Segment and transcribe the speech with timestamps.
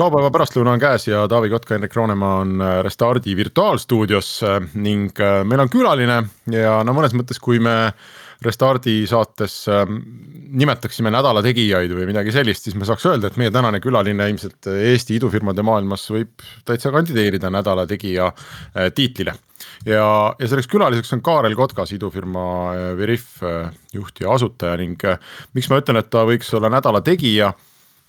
[0.00, 5.08] Laupäeva pärastlõuna on käes ja Taavi Kotka, Hendrik Roonemaa on äh, Restardi virtuaalstuudios äh, ning
[5.20, 6.20] äh, meil on külaline
[6.52, 7.94] ja no mõnes mõttes, kui me
[8.44, 13.80] Restardi saates nimetaksime nädala tegijaid või midagi sellist, siis me saaks öelda, et meie tänane
[13.80, 18.28] külaline ilmselt Eesti idufirmade maailmas võib täitsa kandideerida nädala tegija
[18.92, 19.32] tiitlile.
[19.88, 20.04] ja,
[20.36, 22.44] ja selleks külaliseks on Kaarel Kotkas, idufirma
[23.00, 23.40] Veriff
[23.96, 25.00] juht ja asutaja ning
[25.56, 27.54] miks ma ütlen, et ta võiks olla nädala tegija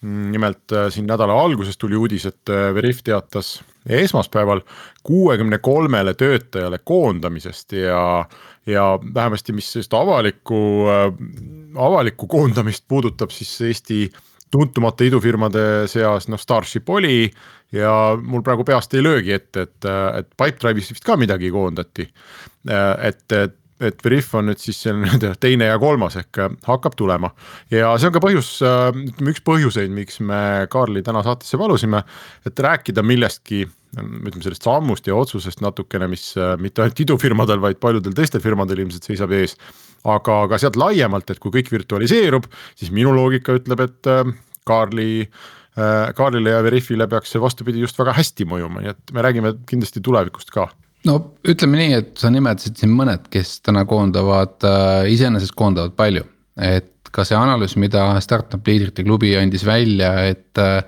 [0.01, 4.61] nimelt äh, siin nädala alguses tuli uudis, et äh, Veriff teatas esmaspäeval
[5.03, 8.25] kuuekümne kolmele töötajale koondamisest ja,
[8.65, 10.59] ja vähemasti, mis sellist avalikku,
[10.93, 11.11] äh,
[11.75, 14.09] avalikku koondamist puudutab, siis Eesti
[14.51, 17.31] tuntumate idufirmade seas noh, Starship oli
[17.71, 17.91] ja
[18.21, 19.87] mul praegu peast ei löögi ette, et,
[20.19, 22.05] et Pipedrive'is vist ka midagi koondati.
[23.03, 27.31] et, et et Veriff on nüüd siis selline teine ja kolmas ehk äh, hakkab tulema.
[27.73, 30.39] ja see on ka põhjus, äh, ütleme üks põhjuseid, miks me
[30.71, 32.01] Kaarli täna saatesse palusime,
[32.47, 33.65] et rääkida millestki,
[33.97, 38.81] ütleme sellest sammust ja otsusest natukene, mis äh, mitte ainult idufirmadel, vaid paljudel teistel firmadel
[38.85, 39.57] ilmselt seisab ees.
[40.07, 44.11] aga ka sealt laiemalt, et kui kõik virtualiseerub, siis minu loogika ütleb, et
[44.67, 45.27] Kaarli
[46.17, 50.01] Kaarlile ja Veriffile peaks see vastupidi just väga hästi mõjuma, nii et me räägime kindlasti
[50.01, 50.65] tulevikust ka
[51.07, 56.25] no ütleme nii, et sa nimetasid siin mõned, kes täna koondavad äh,, iseenesest koondavad palju.
[56.57, 60.81] et ka see analüüs, mida Startup liidrite klubi andis välja, et äh,.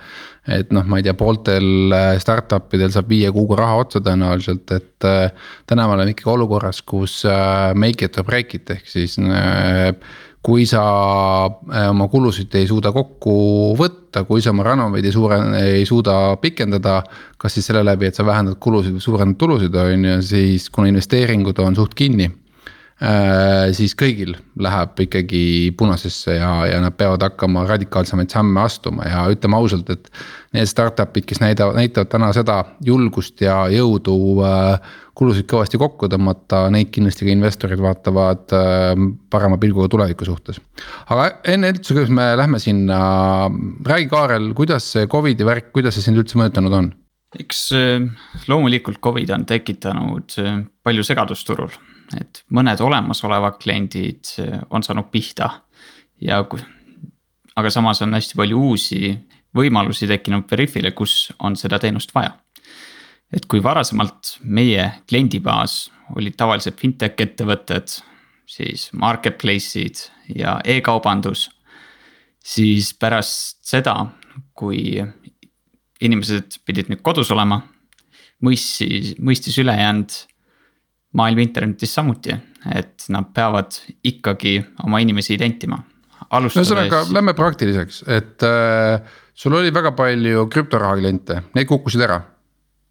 [0.49, 4.71] et noh, ma ei tea, pooltel äh, startup idel saab viie kuuga raha otsa tõenäoliselt,
[4.73, 8.89] et äh, täna me oleme ikkagi olukorras, kus äh, make it or break it ehk
[8.89, 9.93] siis äh,
[10.45, 10.81] kui sa
[11.45, 13.33] äh, oma kulusid ei suuda kokku
[13.79, 17.01] võtta, kui sa oma runway'd ei suure, ei suuda pikendada.
[17.39, 20.89] kas siis selle läbi, et sa vähendad kulusid või suurendad tulusid, on ju, siis kuna
[20.91, 22.27] investeeringud on suht kinni
[23.75, 25.41] siis kõigil läheb ikkagi
[25.79, 30.11] punasesse ja, ja nad peavad hakkama radikaalsemaid samme astuma ja ütleme ausalt, et.
[30.49, 36.63] Need startup'id, kes näidavad, näitavad täna seda julgust ja jõudu äh, kulusid kõvasti kokku tõmmata,
[36.73, 40.57] neid kindlasti ka investorid vaatavad äh, parema pilguga tuleviku suhtes.
[41.13, 42.97] aga enne üldse, kuidas me lähme sinna,
[43.85, 46.89] räägi Kaarel, kuidas see Covidi värk, kuidas see sind üldse mõjutanud on?
[47.37, 47.61] eks
[48.49, 50.33] loomulikult Covid on tekitanud
[50.81, 51.77] palju segadust turul
[52.17, 55.49] et mõned olemasolevad kliendid eh, on saanud pihta
[56.21, 56.41] ja
[57.55, 59.13] aga samas on hästi palju uusi
[59.55, 62.37] võimalusi tekkinud Veriffile, kus on seda teenust vaja.
[63.33, 67.99] et kui varasemalt meie kliendibaas olid tavaliselt fintech ettevõtted,
[68.49, 71.49] siis marketplace'id ja e-kaubandus.
[72.43, 74.07] siis pärast seda,
[74.53, 74.97] kui
[76.01, 77.61] inimesed pidid nüüd kodus olema,
[78.41, 80.15] mõistis, mõistis ülejäänud
[81.17, 82.35] maailm internetis samuti,
[82.75, 85.81] et nad peavad ikkagi oma inimesi identima.
[86.29, 88.99] ühesõnaga, lähme praktiliseks, et äh,
[89.33, 92.21] sul oli väga palju krüptoraha kliente, need kukkusid ära.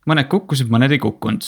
[0.08, 1.44] mõned kukkusid, mõned ei kukkunud.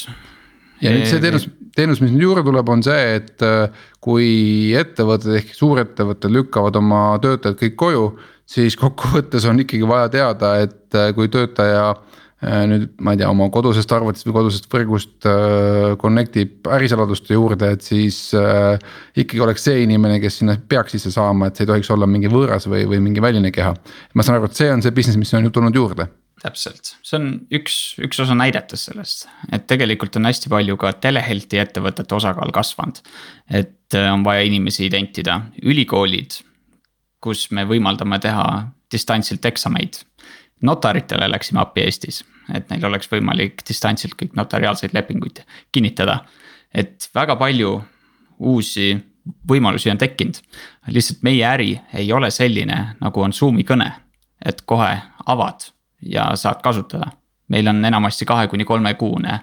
[0.80, 5.40] ja nüüd see teenus, teenus, mis nüüd juurde tuleb, on see, et äh, kui ettevõtted
[5.40, 8.04] ehk suurettevõtted lükkavad oma töötajad kõik koju.
[8.50, 13.28] siis kokkuvõttes on ikkagi vaja teada, et äh, kui töötaja Äh, nüüd ma ei tea,
[13.28, 18.78] oma kodusest arvutist või kodusest võrgust äh, connect ib ärisaladuste juurde, et siis äh,
[19.12, 22.32] ikkagi oleks see inimene, kes sinna peaks sisse saama, et see ei tohiks olla mingi
[22.32, 23.74] võõras või, või mingi väline keha.
[24.14, 26.08] ma saan aru, et see on see business, mis on ju tulnud juurde
[26.40, 31.60] täpselt, see on üks, üks osa näidetest sellest, et tegelikult on hästi palju ka telehealth'i
[31.60, 33.02] ettevõtete osakaal kasvanud.
[33.50, 36.38] et on vaja inimesi identida, ülikoolid,
[37.20, 38.46] kus me võimaldame teha
[38.90, 40.00] distantsilt eksameid
[40.62, 46.24] notaritele läksime appi Eestis, et neil oleks võimalik distantsilt kõik notariaalseid lepinguid kinnitada.
[46.74, 47.82] et väga palju
[48.38, 48.92] uusi
[49.48, 50.36] võimalusi on tekkinud,
[50.86, 53.92] lihtsalt meie äri ei ole selline, nagu on Zoom'i kõne.
[54.44, 55.66] et kohe avad
[56.02, 57.12] ja saad kasutada,
[57.48, 59.40] meil on enamasti kahe kuni kolme kuune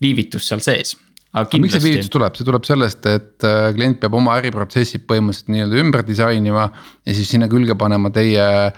[0.00, 0.96] viivitus seal sees
[1.32, 1.60] aga kindlasti...
[1.60, 5.82] miks see viivitus tuleb, see tuleb sellest, et äh, klient peab oma äriprotsessid põhimõtteliselt nii-öelda
[5.82, 6.70] ümber disainima
[7.06, 8.72] ja siis sinna külge panema teie Äh,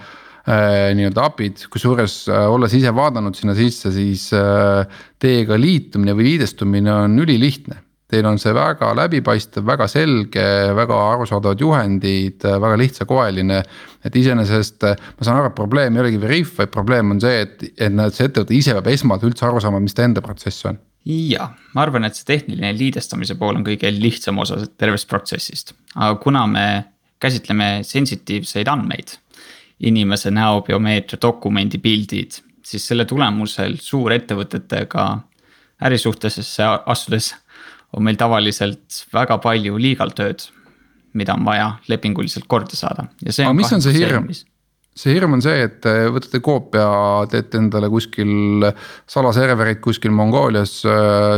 [0.48, 4.86] nii-öelda API-d, kusjuures äh, olles ise vaadanud sinna sisse, siis äh,
[5.20, 7.82] teiega liitumine või liidestumine on ülilihtne.
[8.08, 13.62] Teil on see väga läbipaistev, väga selge, väga arusaadavad juhendid, väga lihtsakoeline.
[14.04, 17.66] et iseenesest ma saan aru, et probleem ei olegi Veriff, vaid probleem on see, et,
[17.76, 20.80] et näed, see ettevõte ise peab esmalt üldse aru saama, mis ta enda protsess on
[21.08, 26.16] ja ma arvan, et see tehniline liidestamise pool on kõige lihtsam osa tervest protsessist, aga
[26.22, 26.66] kuna me
[27.22, 29.16] käsitleme sensitiivseid andmeid.
[29.80, 35.08] Inimese näo biomeetria, dokumendi pildid, siis selle tulemusel suurettevõtetega
[35.86, 37.32] ärisuhtesse astudes
[37.96, 40.42] on meil tavaliselt väga palju legal tööd,
[41.16, 43.46] mida on vaja lepinguliselt korda saada ja see.
[43.46, 44.28] aga mis on see hirm?
[44.98, 46.88] see hirm on see, et võtate koopia,
[47.30, 48.66] teete endale kuskil
[49.08, 50.80] salaserverit kuskil Mongoolias,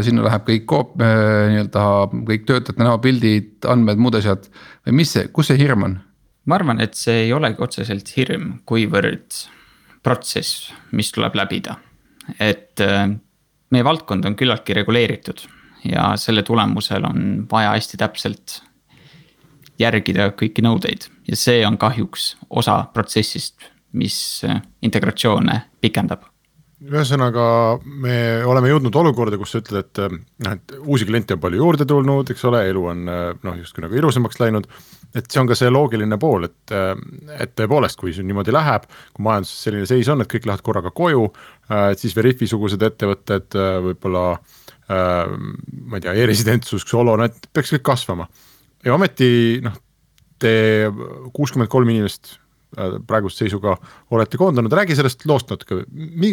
[0.07, 1.83] sinna läheb kõik koop-, nii-öelda
[2.31, 4.49] kõik töötajate näopildid, andmed, muud asjad.
[4.89, 5.99] või mis see, kus see hirm on?
[6.47, 9.37] Ma arvan, et see ei olegi otseselt hirm, kuivõrd
[10.03, 11.77] protsess, mis tuleb läbida.
[12.39, 12.79] et
[13.71, 15.41] meie valdkond on küllaltki reguleeritud
[15.85, 18.61] ja selle tulemusel on vaja hästi täpselt
[19.81, 23.57] järgida kõiki nõudeid ja see on kahjuks osa protsessist,
[23.93, 24.17] mis
[24.47, 26.30] äh, integratsioone pikendab
[26.81, 27.45] ühesõnaga,
[27.85, 28.15] me
[28.49, 30.01] oleme jõudnud olukorda, kus sa ütled, et
[30.47, 33.85] noh, et uusi kliente on palju juurde tulnud, eks ole, elu on äh, noh, justkui
[33.85, 34.69] nagu ilusamaks läinud.
[35.15, 36.95] et see on ka see loogiline pool, et, äh,
[37.37, 40.95] et tõepoolest, kui see niimoodi läheb, kui majanduses selline seis on, et kõik lähevad korraga
[40.95, 41.29] koju,
[41.91, 43.55] et siis Veriffi-sugused ettevõtted
[43.85, 44.25] võib-olla
[44.91, 48.27] ma ei tea e, e-residentsus, Xolo, need peaks kõik kasvama
[48.85, 49.77] ja ometi noh,
[50.41, 50.53] te
[51.37, 52.39] kuuskümmend kolm inimest
[52.79, 53.77] äh, praeguse seisuga
[54.11, 55.85] olete koondanud, räägi sellest loost natuke,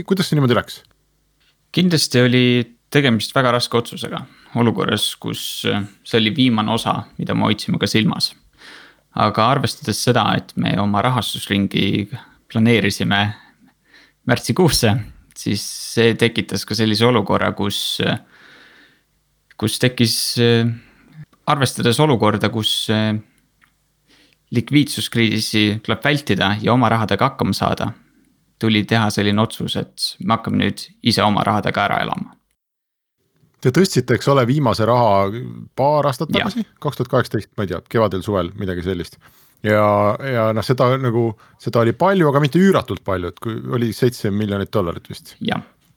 [0.07, 0.81] kuidas see niimoodi läks?
[1.75, 2.45] kindlasti oli
[2.93, 4.21] tegemist väga raske otsusega,
[4.59, 8.33] olukorras, kus äh, see oli viimane osa, mida me hoidsime ka silmas.
[9.17, 12.07] aga arvestades seda, et me oma rahastusringi
[12.51, 13.21] planeerisime
[14.29, 14.91] märtsikuusse,
[15.37, 15.63] siis
[15.95, 18.19] see tekitas ka sellise olukorra, kus, äh,
[19.57, 20.37] kus tekkis
[21.47, 22.91] arvestades olukorda, kus
[24.55, 27.91] likviidsuskriisi tuleb vältida ja oma rahadega hakkama saada.
[28.59, 32.31] tuli teha selline otsus, et me hakkame nüüd ise oma rahadega ära elama.
[33.61, 35.27] Te tõstsite, eks ole, viimase raha
[35.77, 39.19] paar aastat tagasi, kaks tuhat kaheksateist, ma ei tea, kevadel-suvel, midagi sellist.
[39.61, 39.83] ja,
[40.25, 41.27] ja noh, seda nagu,
[41.61, 45.35] seda oli palju, aga mitte üüratult palju, et kui oli seitse miljonit dollarit vist.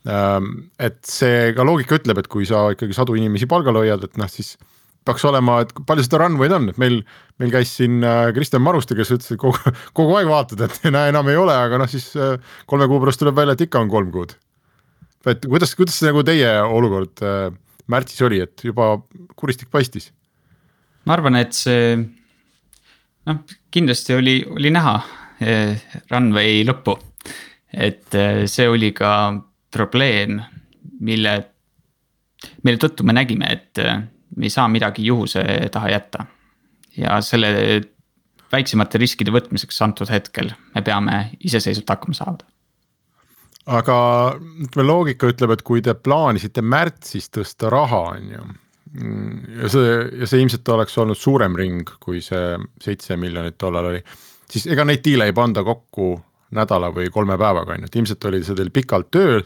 [0.08, 4.20] Ähm, et see ka loogika ütleb, et kui sa ikkagi sadu inimesi palgal hoiad, et
[4.20, 4.58] noh, siis
[5.06, 7.00] peaks olema, et palju seda runway'd on, et meil,
[7.40, 11.10] meil käis siin äh, Kristjan Maruste, kes ütles, et kogu, kogu aeg vaatad, et näe,
[11.14, 12.36] enam ei ole, aga noh, siis äh,
[12.70, 14.36] kolme kuu pärast tuleb välja, et ikka on kolm kuud.
[15.30, 17.48] et kuidas, kuidas see nagu teie olukord äh,
[17.90, 18.94] märtsis oli, et juba
[19.40, 20.10] kuristik paistis?
[21.08, 23.42] ma arvan, et see noh,
[23.72, 24.98] kindlasti oli, oli näha
[26.10, 26.98] runway lõppu.
[27.72, 28.12] et
[28.52, 29.12] see oli ka
[29.72, 30.42] probleem,
[31.00, 31.32] mille,
[32.66, 33.80] mille tõttu me nägime, et
[34.36, 35.42] me ei saa midagi juhuse
[35.72, 36.26] taha jätta.
[36.96, 37.80] ja selle
[38.52, 42.46] väiksemate riskide võtmiseks antud hetkel me peame iseseisvalt hakkama saada.
[43.66, 43.98] aga
[44.64, 48.48] ütleme, loogika ütleb, et kui te plaanisite märtsis tõsta raha, on ju.
[49.62, 49.92] ja see,
[50.22, 54.02] ja see ilmselt oleks olnud suurem ring, kui see seitse miljonit tollal oli.
[54.50, 56.16] siis ega neid diile ei panda kokku
[56.50, 59.44] nädala või kolme päevaga, on ju, et ilmselt oli see teil pikalt tööl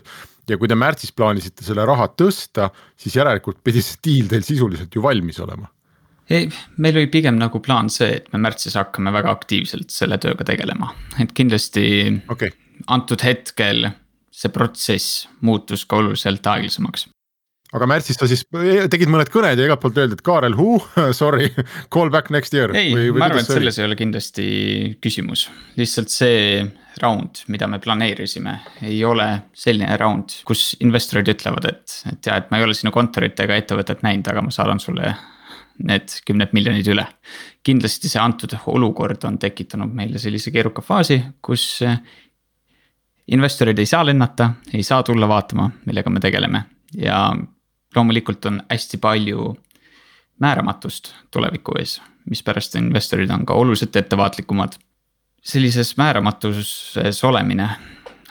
[0.48, 2.70] ja kui te märtsis plaanisite selle raha tõsta,
[3.00, 5.70] siis järelikult pidi see diil teil sisuliselt ju valmis olema.
[6.30, 6.48] ei,
[6.80, 10.92] meil oli pigem nagu plaan see, et me märtsis hakkame väga aktiivselt selle tööga tegelema,
[11.20, 11.86] et kindlasti
[12.32, 12.54] okay.
[12.86, 13.90] antud hetkel
[14.34, 17.08] see protsess muutus ka oluliselt aeglasemaks
[17.74, 18.44] aga märtsis sa siis
[18.92, 20.78] tegid mõned kõned ja igalt poolt öeldi, et Kaarel, hu,
[21.20, 21.50] sorry,
[21.92, 22.74] call back next year.
[22.76, 24.46] ei, ma arvan, et selles ei ole kindlasti
[25.02, 25.48] küsimus,
[25.78, 26.64] lihtsalt see
[27.02, 28.54] round, mida me planeerisime,
[28.86, 29.26] ei ole
[29.58, 33.56] selline round, kus investorid ütlevad, et, et ja, et ma ei ole sinu kontorit ega
[33.58, 35.14] ettevõtet näinud, aga ma saadan sulle
[35.84, 37.02] need kümned miljonid üle.
[37.66, 41.82] kindlasti see antud olukord on tekitanud meile sellise keeruka faasi, kus
[43.34, 46.62] investorid ei saa lennata, ei saa tulla vaatama, millega me tegeleme
[46.94, 47.18] ja
[47.96, 49.54] loomulikult on hästi palju
[50.40, 54.72] määramatust tuleviku ees, mispärast investorid on ka oluliselt ettevaatlikumad.
[55.44, 57.68] sellises määramatuses olemine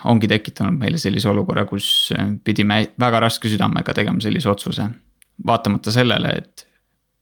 [0.05, 2.10] ongi tekitanud meile sellise olukorra, kus
[2.43, 4.89] pidime väga raske südamega tegema sellise otsuse.
[5.46, 6.67] vaatamata sellele, et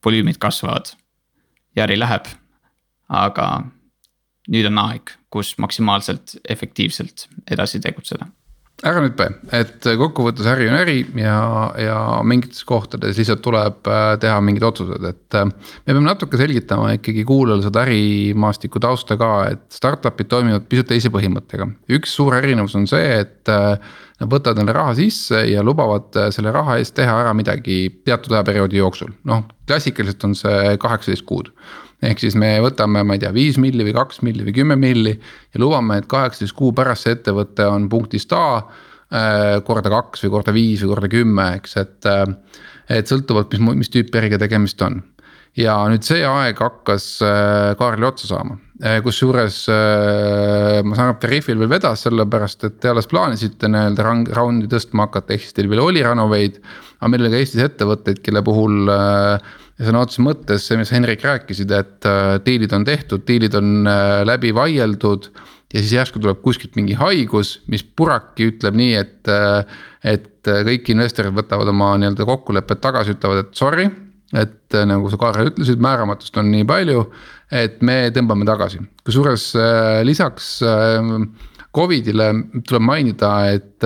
[0.05, 0.85] volüümid kasvavad
[1.75, 2.25] ja äri läheb,
[3.09, 3.63] aga
[4.51, 8.27] nüüd on aeg, kus maksimaalselt efektiivselt edasi tegutseda
[8.87, 9.19] ära nüüd,
[9.53, 11.37] et kokkuvõttes äri on äri ja,
[11.79, 11.97] ja
[12.27, 15.37] mingites kohtades lihtsalt tuleb äh, teha mingid otsused, et.
[15.37, 15.49] Äh,
[15.85, 21.11] me peame natuke selgitama ikkagi kuulajale seda ärimaastiku tausta ka, et startup'id toimivad pisut teise
[21.13, 21.69] põhimõttega.
[21.97, 26.53] üks suur erinevus on see, et äh, nad võtavad endale raha sisse ja lubavad selle
[26.53, 31.51] raha eest teha ära midagi teatud ajaperioodi jooksul, noh klassikaliselt on see kaheksateist kuud
[32.01, 35.13] ehk siis me võtame, ma ei tea, viis milli või kaks milli või kümme milli
[35.15, 38.63] ja lubame, et kaheksateist kuu pärast see ettevõte on punktist A
[39.67, 42.11] korda kaks või korda viis või korda kümme, eks, et.
[42.91, 45.01] et sõltuvalt, mis, mis tüüpi äriga tegemist on
[45.59, 48.57] ja nüüd see aeg hakkas äh, kaarli otsa saama.
[48.81, 53.69] Äh, kusjuures äh, ma saan aru, et Veriffil veel vedas, sellepärast et te alles plaanisite
[53.71, 54.05] nii-öelda
[54.37, 56.61] raundi tõstma hakata, ehk siis teil veel oli Ranoveid.
[56.99, 58.87] aga meil oli ka Eestis ettevõtteid, kelle puhul
[59.87, 62.09] sõna otseses mõttes see, mis Henrik rääkisid, et
[62.45, 63.89] diilid on tehtud, diilid on
[64.27, 65.31] läbi vaieldud
[65.71, 69.33] ja siis järsku tuleb kuskilt mingi haigus, mis puraki ütleb nii, et,
[70.03, 73.89] et kõik investorid võtavad oma nii-öelda kokkulepped tagasi, ütlevad, et sorry
[74.33, 77.05] et äh, nagu sa Kaarel ütlesid, määramatust on nii palju,
[77.51, 81.11] et me tõmbame tagasi, kusjuures äh, lisaks äh,
[81.71, 82.33] Covidile
[82.67, 83.85] tuleb mainida, et,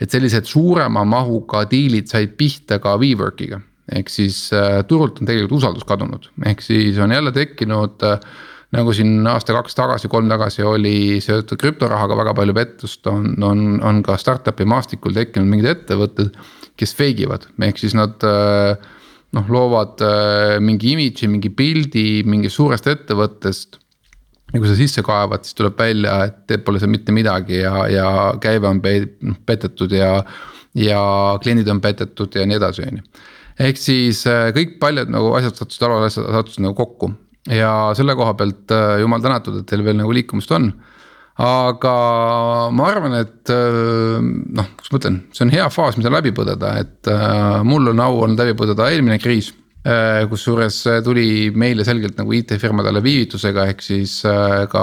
[0.00, 3.58] et sellised suurema mahuga diilid said pihta ka WeWorkiga.
[3.94, 4.50] Ehk siis
[4.88, 8.04] turult on tegelikult usaldus kadunud, ehk siis on jälle tekkinud
[8.76, 14.02] nagu siin aasta-kaks tagasi, kolm tagasi oli seotud krüptorahaga väga palju pettust, on, on, on
[14.04, 16.36] ka startup'i maastikul tekkinud mingid ettevõtted,
[16.78, 18.76] kes fake ivad, ehk siis nad äh,
[19.36, 23.80] noh, loovad äh, mingi imidži, mingi pildi mingist suurest ettevõttest.
[24.52, 28.12] ja kui sa sisse kaevad, siis tuleb välja, et pole seal mitte midagi ja, ja
[28.40, 30.22] käive on pe-, noh petetud ja.
[30.76, 31.02] ja
[31.42, 33.26] kliendid on petetud ja nii edasi, on ju.
[33.58, 37.10] Ehk siis äh, kõik paljud nagu asjad sattusid, alalised sattusid nagu kokku
[37.50, 40.70] ja selle koha pealt äh, jumal tänatud, et teil veel nagu liikumist on
[41.38, 41.94] aga
[42.74, 46.74] ma arvan, et äh, noh, kuidas ma ütlen, see on hea faas, mida läbi põdeda,
[46.82, 47.10] et
[47.66, 49.52] mul on au olnud läbi põdeda eelmine kriis
[50.28, 54.18] kusjuures tuli meile selgelt nagu IT-firmadele viivitusega, ehk siis
[54.68, 54.82] ka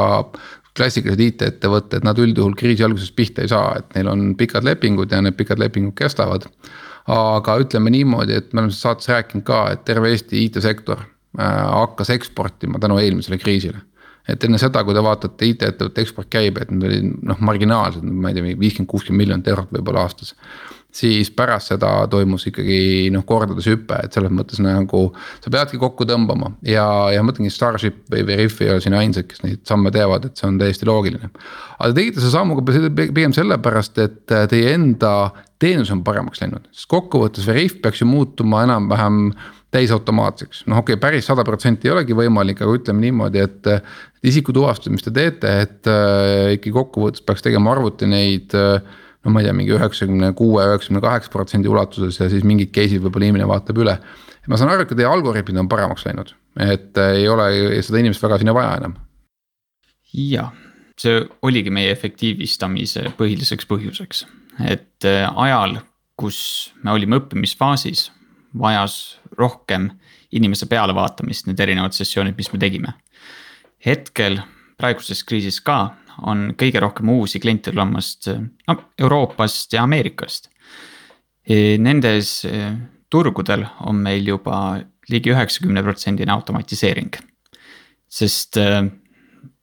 [0.75, 5.21] klassikalised IT-ettevõtted, nad üldjuhul kriisi alguses pihta ei saa, et neil on pikad lepingud ja
[5.23, 6.47] need pikad lepingud kestavad.
[7.11, 12.09] Aga ütleme niimoodi, et me oleme saates rääkinud ka, et terve Eesti IT-sektor äh, hakkas
[12.15, 13.83] eksportima tänu eelmisele kriisile
[14.29, 18.55] et enne seda, kui te vaatate IT-ettevõtte eksportkäibed, need olid noh marginaalsed, ma ei tea,
[18.57, 20.33] viiskümmend, kuuskümmend miljonit eurot võib-olla aastas.
[20.95, 25.07] Siis pärast seda toimus ikkagi noh kordades hüpe, et selles mõttes nagu
[25.43, 29.27] sa peadki kokku tõmbama ja, ja ma mõtlengi Starship või Veriff ei ole siin ainsad,
[29.29, 31.31] kes neid samme teevad, et see on täiesti loogiline.
[31.75, 35.11] aga te tegite selle sammu ka pigem sellepärast, et teie enda
[35.59, 39.29] teenus on paremaks läinud, sest kokkuvõttes Veriff peaks ju muutuma enam-vähem
[39.75, 43.73] täisautomaatseks, noh okei okay,, päris sada protsenti ei olegi võimalik, aga ütleme niimoodi, et.
[44.25, 48.79] isikutuvastus, mis te teete, et äh, ikkagi kokkuvõttes peaks tegema arvuti neid äh,
[49.25, 53.03] no ma ei tea, mingi üheksakümne kuue, üheksakümne kaheksa protsendi ulatuses ja siis mingid case'id
[53.03, 53.97] võib-olla inimene vaatab üle.
[54.47, 57.49] ma saan aru, et ka teie algoritmid on paremaks läinud, et ei ole
[57.85, 58.95] seda inimest väga sinna vaja enam.
[60.13, 60.53] jah,
[61.01, 64.25] see oligi meie efektiivistamise põhiliseks põhjuseks,
[64.63, 65.79] et äh, ajal,
[66.15, 66.39] kus
[66.83, 68.09] me olime õppimisfaasis
[68.55, 69.89] vajas rohkem
[70.35, 72.93] inimese pealevaatamist, need erinevad sessioonid, mis me tegime.
[73.85, 74.39] hetkel
[74.77, 78.15] praeguses kriisis ka on kõige rohkem uusi kliente tulemas
[78.67, 80.49] no Euroopast ja Ameerikast.
[81.45, 82.71] E, nendes e,
[83.11, 84.79] turgudel on meil juba
[85.09, 87.15] ligi üheksakümne protsendine automatiseering.
[88.15, 88.57] sest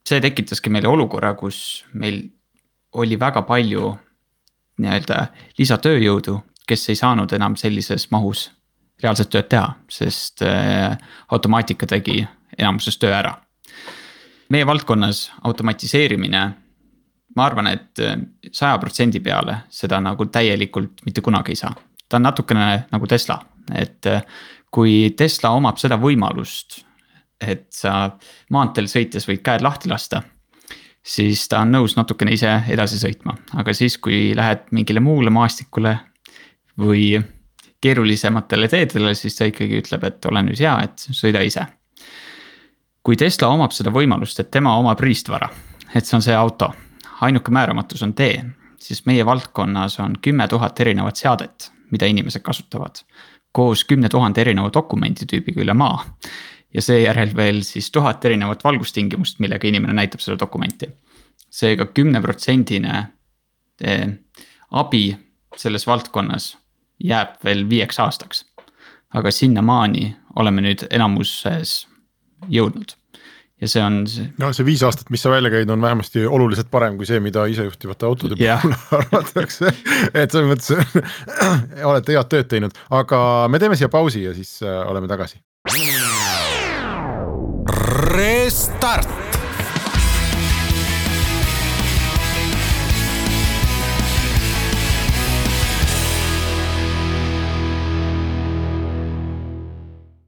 [0.03, 2.19] see tekitaski meile olukorra, kus meil
[2.99, 3.93] oli väga palju
[4.83, 6.35] nii-öelda lisatööjõudu,
[6.67, 8.49] kes ei saanud enam sellises mahus
[9.01, 10.43] reaalset tööd teha, sest
[11.31, 12.21] automaatika tegi
[12.57, 13.33] enamuses töö ära.
[14.53, 16.43] Meie valdkonnas automatiseerimine,
[17.35, 18.19] ma arvan et, et äh,
[18.51, 21.73] saja protsendi peale seda nagu täielikult mitte kunagi ei saa.
[22.09, 23.39] ta on natukene nagu Tesla,
[23.73, 24.21] et äh,
[24.71, 26.83] kui Tesla omab seda võimalust,
[27.41, 28.13] et sa
[28.53, 30.21] maanteel sõites võid käed lahti lasta
[31.03, 35.97] siis ta on nõus natukene ise edasi sõitma, aga siis, kui lähed mingile muule maastikule
[36.79, 37.17] või
[37.83, 41.65] keerulisematele teedele, siis ta ikkagi ütleb, et ole nüüd hea, et sõida ise.
[43.03, 45.49] Kui Tesla omab seda võimalust, et tema omab riistvara,
[45.93, 46.71] et see on see auto,
[47.21, 48.37] ainuke määramatus on tee,
[48.79, 53.03] siis meie valdkonnas on kümme tuhat erinevat seadet, mida inimesed kasutavad.
[53.53, 56.05] koos kümne tuhande erineva dokumenditüübiga üle maa.
[56.73, 60.89] ja seejärel veel siis tuhat erinevat valgustingimust, millega inimene näitab seda dokumenti.
[61.49, 63.07] seega kümneprotsendine
[63.81, 64.07] eh,
[64.71, 65.17] abi
[65.57, 66.57] selles valdkonnas
[67.03, 68.45] jääb veel viieks aastaks.
[69.13, 71.92] aga sinnamaani oleme nüüd enamuses
[72.51, 72.97] jõudnud
[73.63, 74.27] ja see on see.
[74.41, 77.45] no see viis aastat, mis sa välja käid, on vähemasti oluliselt parem kui see, mida
[77.51, 79.73] isejuhtivate autode puhul arvatakse.
[80.11, 80.73] et selles mõttes
[81.91, 83.19] olete head tööd teinud, aga
[83.51, 85.39] me teeme siia pausi ja siis äh, oleme tagasi.
[88.13, 89.32] Restart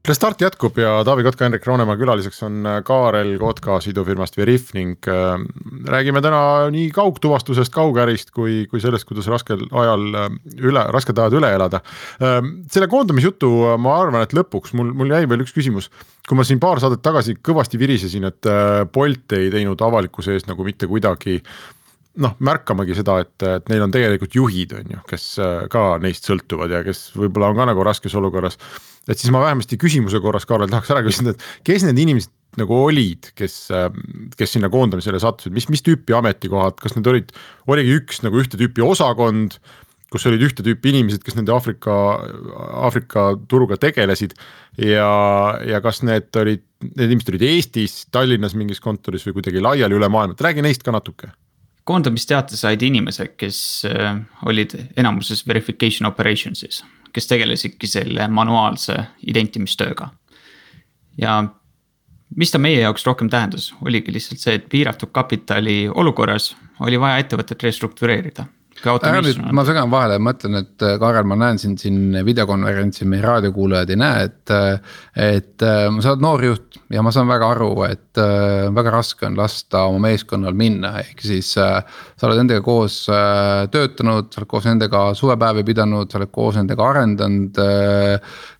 [0.06, 5.08] Restart jätkub ja Taavi Kotka, Hendrik Roonemaa külaliseks on äh, Kaarel Kotka sidufirmast Veriff ning
[5.10, 5.32] äh,
[5.90, 10.28] räägime täna nii kaugtuvastusest, kaugärist kui, kui sellest, kuidas raskel ajal äh,
[10.62, 11.80] üle, rasked ajad üle elada
[12.22, 12.38] äh,.
[12.70, 13.50] selle koondamisjutu
[13.82, 15.90] ma arvan, et lõpuks mul, mul jäi veel üks küsimus.
[16.28, 18.48] kui ma siin paar saadet tagasi kõvasti virisesin, et
[18.92, 21.40] Bolt ei teinud avalikkuse ees nagu mitte kuidagi
[22.22, 26.28] noh, märkamagi seda, et, et neil on tegelikult juhid, on ju, kes äh, ka neist
[26.28, 28.58] sõltuvad ja kes võib-olla on ka nagu raskes olukorras.
[29.06, 32.76] et siis ma vähemasti küsimuse korras, Kaarel, tahaks ära küsida, et kes need inimesed nagu
[32.86, 33.54] olid, kes,
[34.38, 37.34] kes sinna koondamisele sattusid, mis, mis tüüpi ametikohad, kas need olid,
[37.68, 39.58] oligi üks nagu ühte tüüpi osakond,
[40.12, 41.94] kus olid ühte tüüpi inimesed, kes nende Aafrika,
[42.86, 44.32] Aafrika turuga tegelesid?
[44.80, 45.10] ja,
[45.68, 50.08] ja kas need olid, need inimesed olid Eestis, Tallinnas mingis kontoris või kuidagi laiali üle
[50.12, 51.34] maailma, räägi neist ka natuke
[51.86, 56.82] koondamisteate said inimesed, kes äh, olid enamuses verification operations'is
[57.16, 60.10] kes tegelesidki selle manuaalse identimistööga.
[61.18, 61.36] ja
[62.36, 66.50] mis ta meie jaoks rohkem tähendas, oligi lihtsalt see, et piiratud kapitali olukorras
[66.84, 68.44] oli vaja ettevõtet restruktureerida
[68.84, 73.08] ära nüüd, ma segan vahele, ma ütlen, et äh, Kaarel, ma näen sind siin videokonverentsil,
[73.10, 74.52] meie raadiokuulajad ei näe, et.
[74.54, 78.20] Äh, et äh, sa oled noor juht ja ma saan väga aru, et
[78.76, 81.48] väga raske on lasta oma meeskonnal minna, ehk siis.
[81.56, 82.98] sa oled nendega koos
[83.72, 87.58] töötanud, sa oled koos nendega suvepäevi pidanud, sa oled koos nendega arendanud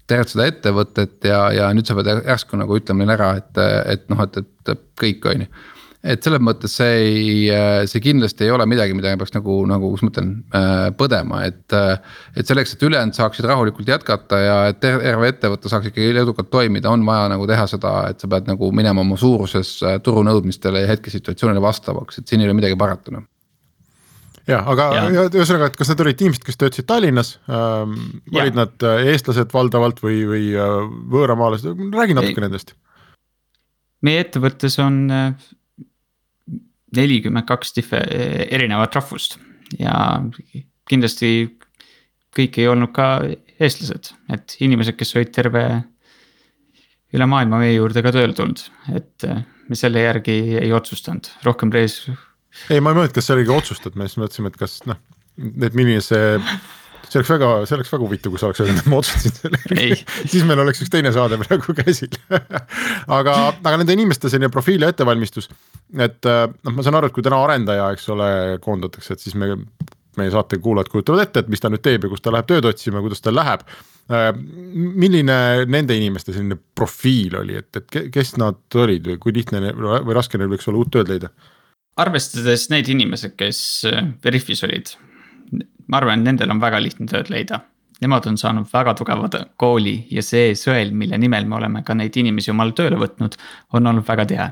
[0.06, 3.62] tegelikult seda ettevõtet ja, ja nüüd sa pead järsku nagu ütlema neile ära, et,
[3.94, 4.38] et noh, et,
[4.70, 5.50] et kõik on ju
[6.06, 10.06] et selles mõttes see ei, see kindlasti ei ole midagi, mida peaks nagu, nagu, kuidas
[10.06, 11.64] ma ütlen, äh, põdema, et.
[11.74, 11.96] Äh,
[12.36, 16.90] et selleks, et ülejäänud saaksid rahulikult jätkata ja et terve ettevõte saaks ikkagi edukalt toimida,
[16.92, 20.84] on vaja nagu teha seda, et sa pead nagu minema oma suuruses äh, turu nõudmistele
[20.84, 23.24] ja hetkesituatsioonile vastavaks, et siin ei ole midagi parata noh
[24.46, 24.84] ja aga
[25.26, 27.96] ühesõnaga, et kas need olid inimesed, kes töötasid Tallinnas ähm,,
[28.30, 30.44] olid nad eestlased valdavalt või, või
[31.10, 32.44] võõramaalased, räägi natuke ei.
[32.44, 32.76] nendest.
[34.06, 35.00] meie ettevõttes on
[36.94, 39.38] nelikümmend kaks erinevat rahvust
[39.78, 40.22] ja
[40.86, 41.58] kindlasti
[42.36, 43.08] kõik ei olnud ka
[43.56, 45.64] eestlased, et inimesed, kes olid terve
[47.16, 48.60] üle maailma meie juurde ka tööle tulnud,
[48.92, 49.26] et
[49.66, 52.02] me selle järgi ei otsustanud, rohkem reis.
[52.68, 55.00] ei, ma ei mõelnud, kas see oligi otsustatud, me siis mõtlesime, et kas noh,
[55.38, 56.36] et milline see
[57.08, 59.88] see oleks väga, see oleks väga huvitav, kui sa oleks öelnud, et ma otsustasin selle
[60.32, 62.14] siis meil oleks üks teine saade praegu käsil
[63.18, 65.50] aga, aga nende inimeste selline profiil ja ettevalmistus,
[65.94, 68.30] et äh, noh, ma saan aru, et kui täna arendaja, eks ole,
[68.64, 69.54] koondatakse, et siis me
[70.16, 72.68] meie saate kuulajad kujutavad ette, et mis ta nüüd teeb ja kus ta läheb tööd
[72.70, 73.66] otsima, kuidas tal läheb.
[74.06, 74.30] Äh,
[74.72, 80.16] milline nende inimeste selline profiil oli, et, et kes nad olid või kui lihtne või
[80.16, 81.32] raske neil võiks olla uut tööd leida?
[81.96, 84.90] arvestades neid inimesi, kes äh, Veriffis olid,
[85.88, 87.60] ma arvan, et nendel on väga lihtne tööd leida.
[88.02, 92.16] Nemad on saanud väga tugeva kooli ja see sõel, mille nimel me oleme ka neid
[92.20, 93.38] inimesi omale tööle võtnud,
[93.72, 94.50] on olnud väga tihe.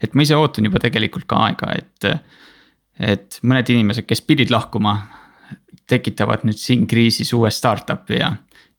[0.00, 2.06] et ma ise ootan juba tegelikult ka aega, et,
[3.00, 4.96] et mõned inimesed, kes pidid lahkuma,
[5.86, 8.30] tekitavad nüüd siin kriisis uue startup'i ja,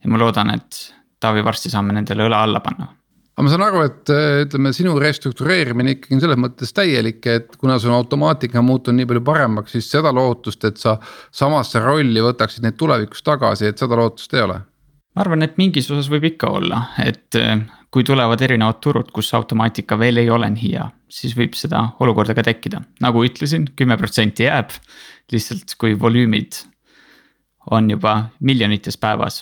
[0.03, 2.91] ja ma loodan, et Taavi varsti saame nendele õla alla panna
[3.37, 7.53] aga ma saan aru, et äh, ütleme, sinu restruktureerimine ikkagi on selles mõttes täielik, et
[7.61, 10.95] kuna sul automaatika on muutunud nii palju paremaks, siis seda lootust, et sa
[11.29, 14.63] samasse rolli võtaksid neid tulevikus tagasi, et seda lootust ei ole?
[15.17, 17.61] ma arvan, et mingis osas võib ikka olla, et äh,
[17.93, 22.35] kui tulevad erinevad turud, kus automaatika veel ei ole nii hea, siis võib seda olukorda
[22.37, 24.73] ka tekkida, nagu ütlesin, kümme protsenti jääb.
[25.31, 26.61] lihtsalt kui volüümid
[27.71, 29.41] on juba miljonites päevas,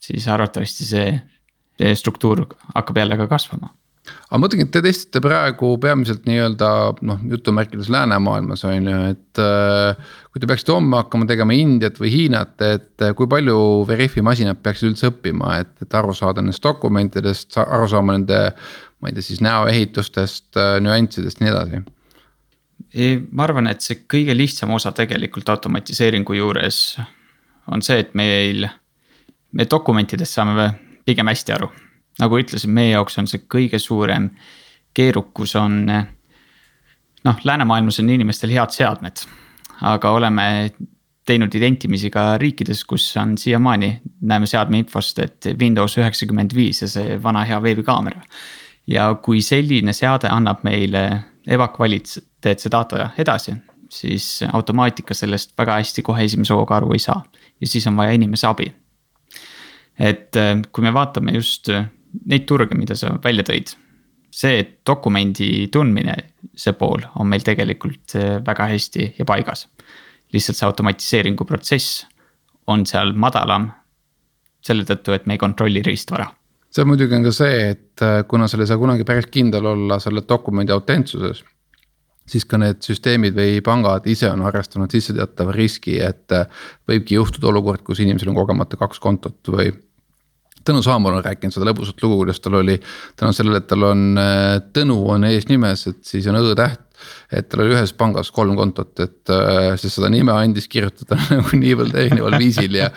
[0.00, 1.08] siis arvatavasti see
[1.78, 3.72] struktuur hakkab jälle ka kasvama
[4.04, 6.68] aga ma mõtlengi, et te testate praegu peamiselt nii-öelda
[7.08, 10.12] noh, jutumärkides läänemaailmas on ju, et äh,.
[10.32, 13.56] kui te peaksite homme hakkama tegema Indiat või Hiinat, et äh, kui palju
[13.88, 18.40] Veriffi masinad peaksid üldse õppima, et, et aru saada nendest dokumentidest, aru saama nende.
[19.00, 21.82] ma ei tea siis näoehitustest äh,, nüanssidest ja nii edasi.
[23.32, 26.98] ma arvan, et see kõige lihtsam osa tegelikult automatiseeringu juures
[27.72, 28.66] on see, et meil,
[29.52, 30.72] me dokumentidest saame
[31.04, 31.70] pigem hästi aru.
[32.18, 34.30] nagu ütlesin, meie jaoks on see kõige suurem
[34.94, 35.86] keerukus on.
[37.24, 39.24] noh, läänemaailmas on inimestel head seadmed,
[39.82, 40.46] aga oleme
[41.26, 46.88] teinud identimisi ka riikides, kus on siiamaani, näeme seadme infost, et Windows üheksakümmend viis ja
[46.88, 48.22] see vana hea veebikaamera.
[48.86, 53.54] ja kui selline seade annab meile ebakvaliteetse data edasi,
[53.88, 57.22] siis automaatika sellest väga hästi kohe esimese hooga aru ei saa
[57.60, 58.68] ja siis on vaja inimese abi
[59.98, 61.86] et äh, kui me vaatame just äh,
[62.30, 63.76] neid turge, mida sa välja tõid.
[64.34, 66.16] see, dokumendi tundmine,
[66.58, 69.68] see pool on meil tegelikult äh, väga hästi ja paigas.
[70.32, 72.06] lihtsalt see automatiseeringu protsess
[72.66, 73.70] on seal madalam.
[74.64, 76.30] selle tõttu, et me ei kontrolli riistvara
[76.74, 80.24] see muidugi on ka see, et kuna seal ei saa kunagi päris kindel olla selle
[80.28, 81.44] dokumendi autentsuses.
[82.28, 86.46] Siis ka need süsteemid või pangad ise on arvestanud sisseteatava riski, et äh,
[86.88, 89.72] võibki juhtuda olukord, kus inimesel on kogemata kaks kontot või
[90.64, 92.78] Tõnu Saamool on rääkinud seda lõbusat lugu, kuidas tal oli
[93.20, 96.83] tänu sellele, et tal on äh, Tõnu on eesnimes, et siis on Õ-täht.
[97.32, 101.60] Et tal oli ühes pangas kolm kontot, et äh, siis seda nime andis kirjutada nagu
[101.60, 102.90] niivõrd erineval viisil ja.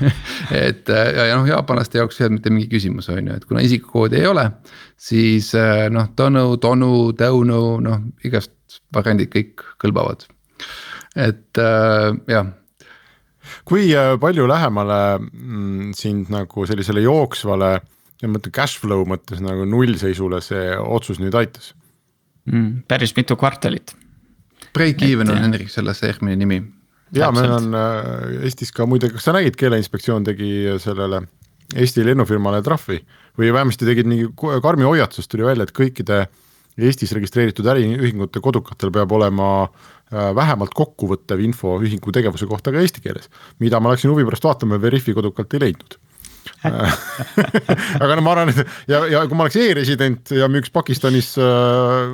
[0.66, 3.48] et äh, ja, ja noh, jaapanlaste jaoks ei olnud mitte mingi küsimus, on ju, et
[3.48, 4.48] kuna isikukoodi ei ole.
[4.98, 5.52] siis
[5.94, 10.26] noh, Tõnu, Tonu, Tõunu, noh igast variandid kõik kõlbavad.
[11.18, 11.58] et
[12.28, 12.54] jah
[13.68, 17.72] kui äh, palju lähemale mm, sind nagu sellisele jooksvale,
[18.22, 21.72] ma mõtlen cash flow mõttes nagu nullseisule see otsus nüüd aitas
[22.50, 22.82] mm,?
[22.88, 23.94] päris mitu kvartalit.
[24.74, 26.62] Break-even on Henrik selle CERM-i nimi.
[27.16, 30.50] ja meil on äh, Eestis ka muide, kas sa nägid, keeleinspektsioon tegi
[30.82, 31.22] sellele
[31.76, 32.98] Eesti lennufirmale trahvi
[33.38, 34.28] või vähemasti tegid mingi
[34.64, 36.26] karmi hoiatusest tuli välja, et kõikide
[36.78, 43.02] Eestis registreeritud äriühingute kodukatel peab olema äh, vähemalt kokkuvõttev info ühingu tegevuse kohta ka eesti
[43.04, 45.97] keeles, mida ma läksin huvi pärast vaatama ja Veriffi kodukalt ei leidnud
[48.02, 52.04] aga no ma arvan, et ja, ja kui ma oleks e-resident ja müüks Pakistanis äh,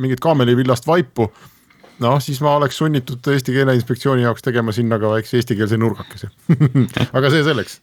[0.00, 1.28] mingit kaamelivillast vaipu,
[2.04, 6.30] noh, siis ma oleks sunnitud Eesti Keeleinspektsiooni jaoks tegema sinna ka väikse eestikeelse nurgakese.
[7.16, 7.80] Aga see selleks.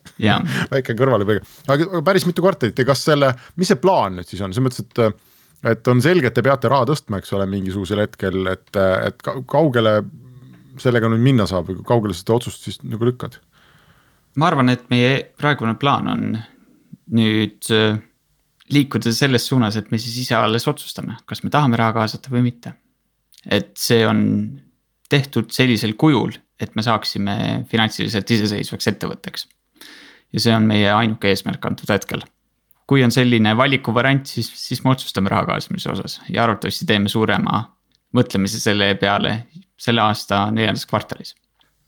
[0.73, 4.55] Väike kõrvalepõige, aga päris mitu kvartalit ja kas selle, mis see plaan nüüd siis on,
[4.55, 5.25] selles mõttes, et
[5.67, 9.95] et on selge, et te peate raha tõstma, eks ole, mingisugusel hetkel, et, et kaugele
[10.81, 13.39] sellega nüüd minna saab kaugele seda otsust siis nagu lükkad?
[14.37, 16.23] Ma arvan, et meie praegune plaan on
[17.17, 17.97] nüüd äh,
[18.73, 22.45] liikuda selles suunas, et me siis ise alles otsustame, kas me tahame raha kaasata või
[22.51, 22.75] mitte.
[23.47, 24.19] et see on
[25.09, 29.47] tehtud sellisel kujul, et me saaksime finantsiliselt iseseisvaks ettevõtteks.
[30.33, 32.25] ja see on meie ainuke eesmärk antud hetkel
[32.87, 37.65] kui on selline valikuvariant, siis, siis me otsustame raha kaasamise osas ja arvatavasti teeme suurema
[38.15, 39.41] mõtlemise selle peale
[39.77, 41.35] selle aasta neljandas kvartalis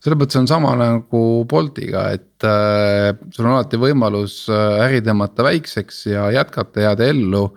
[0.00, 5.44] selles mõttes on sama nagu Boltiga, et äh, sul on alati võimalus äh, äri tõmmata
[5.44, 7.50] väikseks ja jätkata, jääda ellu.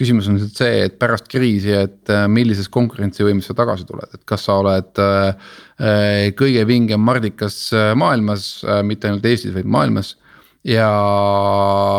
[0.00, 4.24] küsimus on lihtsalt see, et pärast kriisi, et äh, millises konkurentsivõimes sa tagasi tuled, et
[4.24, 9.68] kas sa oled äh, äh kõige vingem mardikas äh, maailmas äh,, mitte ainult Eestis, vaid
[9.68, 10.16] maailmas
[10.64, 10.88] ja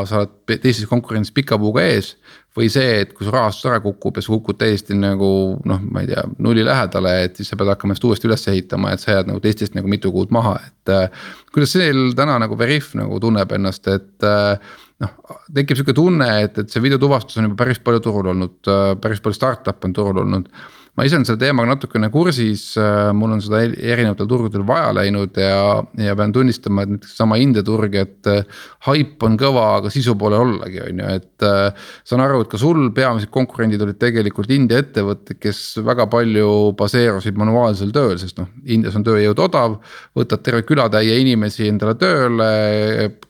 [0.05, 2.15] sa oled teises konkurentsis pika puuga ees.
[2.57, 5.31] Või see, et kui su rahastus ära kukub ja sa kukud täiesti nagu
[5.67, 8.91] noh, ma ei tea, nulli lähedale, et siis sa pead hakkama ennast uuesti üles ehitama,
[8.91, 10.91] et sa jääd nagu teistest nagu mitu kuud maha, et.
[10.91, 15.15] Äh, kuidas teil täna nagu Veriff nagu tunneb ennast, et äh, noh,
[15.55, 19.23] tekib sihuke tunne, et, et see videotuvastus on juba päris palju turul olnud, äh, päris
[19.23, 20.51] palju startup'e on turul olnud
[20.97, 25.37] ma ise olen selle teemaga natukene kursis, äh, mul on seda erinevatel turgudel vaja läinud
[25.39, 28.41] ja, ja pean tunnistama, et näiteks sama India turg, et äh,
[28.89, 31.87] haip on kõva, aga sisu pole ollagi, on ju, et äh,.
[32.07, 36.49] saan aru, et ka sul peamised konkurendid olid tegelikult India ettevõtted, kes väga palju
[36.79, 39.79] baseerusid manuaalsel tööl, sest noh, Indias on tööjõud odav.
[40.17, 42.51] võtad terve külatäie inimesi endale tööle,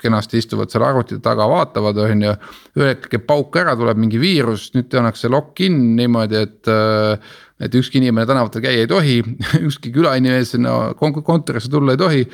[0.02, 2.34] kenasti istuvad seal arvutite taga, vaatavad, on ju.
[2.80, 8.02] ühel hetkel pauk ära, tuleb mingi viirus, nüüd tehakse lock-in niimoodi, et äh, et ükski
[8.02, 9.20] inimene tänavatel käia ei tohi,
[9.68, 12.26] ükski külainimene sinna kontorisse tulla ei tohi.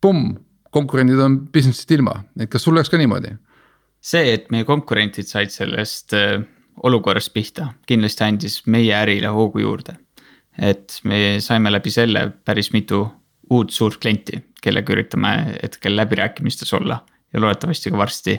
[0.00, 0.34] Pumm,
[0.72, 3.36] konkurendid on business'ist ilma, et kas sul läks ka niimoodi?
[4.00, 6.40] see, et meie konkurentid said sellest äh,
[6.88, 9.98] olukorrast pihta, kindlasti andis meie ärile hoogu juurde.
[10.58, 13.04] et me saime läbi selle päris mitu
[13.50, 17.00] uut suurt klienti, kellega üritame hetkel läbirääkimistes olla
[17.32, 18.34] ja loodetavasti ka varsti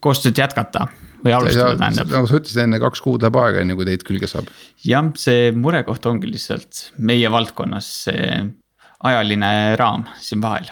[0.00, 0.88] koostööd jätkata
[1.24, 2.10] või alustada tähendab.
[2.14, 4.50] nagu sa ütlesid enne, kaks kuud läheb aega, enne kui teid külge saab.
[4.86, 8.28] jah, see murekoht ongi lihtsalt meie valdkonnas see
[9.08, 10.70] ajaline raam siin vahel.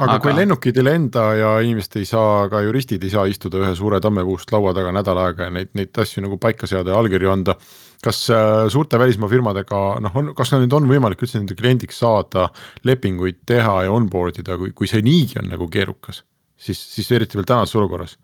[0.00, 3.74] aga kui lennukid ei lenda ja inimesed ei saa, ka juristid ei saa istuda ühe
[3.76, 7.32] suure tammepuust laua taga nädal aega ja neid, neid asju nagu paika seada ja allkirju
[7.32, 7.56] anda.
[8.00, 12.48] kas äh, suurte välismaa firmadega noh, on, kas nüüd on võimalik üldse nende kliendiks saada,
[12.88, 16.22] lepinguid teha ja onboard ida, kui, kui see niigi on nagu keerukas,
[16.56, 18.16] siis, siis eriti veel tänases olukorras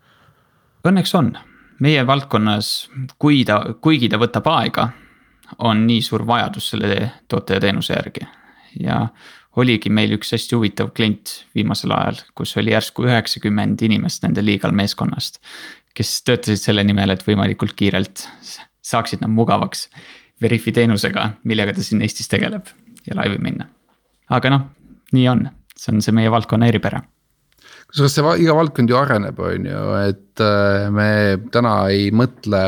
[0.85, 1.31] Õnneks on,
[1.83, 4.89] meie valdkonnas, kui ta, kuigi ta võtab aega,
[5.63, 8.27] on nii suur vajadus selle toote ja teenuse järgi.
[8.79, 9.07] ja
[9.57, 14.71] oligi meil üks hästi huvitav klient viimasel ajal, kus oli järsku üheksakümmend inimest nende legal
[14.71, 15.41] meeskonnast.
[15.93, 18.27] kes töötasid selle nimel, et võimalikult kiirelt
[18.81, 19.89] saaksid nad mugavaks
[20.41, 22.67] Veriffi teenusega, millega ta siin Eestis tegeleb
[23.07, 23.65] ja laivi minna.
[24.29, 24.67] aga noh,
[25.11, 27.01] nii on, see on see meie valdkonna eripära
[27.91, 31.09] kusjuures see iga valdkond ju areneb, on ju, et äh, me
[31.53, 32.65] täna ei mõtle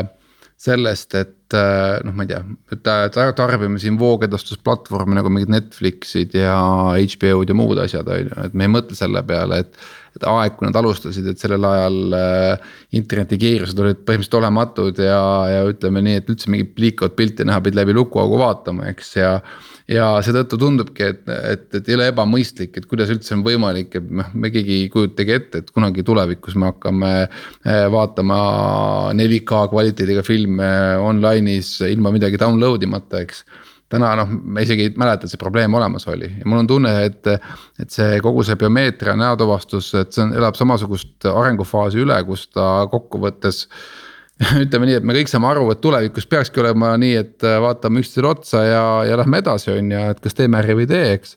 [0.60, 2.42] sellest, et äh, noh, ma ei tea,
[2.76, 6.58] et tarbime siin voogedastusplatvorme nagu mingid Netflixid ja
[6.98, 9.88] HBO-d ja muud asjad, on ju, et me ei mõtle selle peale, et.
[10.10, 15.60] et aeg, kui nad alustasid, et sellel ajal äh, internetikiirused olid põhimõtteliselt olematud ja, ja
[15.70, 19.36] ütleme nii, et üldse mingit liikuvat pilti näha pidi läbi lukuaugu vaatama, eks ja
[19.90, 24.12] ja seetõttu tundubki, et, et, et ei ole ebamõistlik, et kuidas üldse on võimalik, et
[24.20, 28.38] noh, me keegi ei kujutagi ette, et kunagi tulevikus me hakkame eh, vaatama
[29.18, 30.68] 4K kvaliteediga filme
[31.02, 33.44] online'is ilma midagi download imata, eks.
[33.90, 36.28] Täna noh, me isegi ei mäleta, et see probleem olemas oli.
[36.38, 37.26] Ja mul on tunne, et,
[37.82, 42.84] et see kogu see biomeetria näotuvastus, et see on, elab samasugust arengufaasi üle, kus ta
[42.92, 43.64] kokkuvõttes
[44.64, 48.02] ütleme nii, et me kõik saame aru, et tulevikus peakski olema nii, et äh, vaatame
[48.02, 51.08] üksteisele otsa ja, ja lähme edasi, on ju, et kas teeme äri või ei tee,
[51.18, 51.34] eks.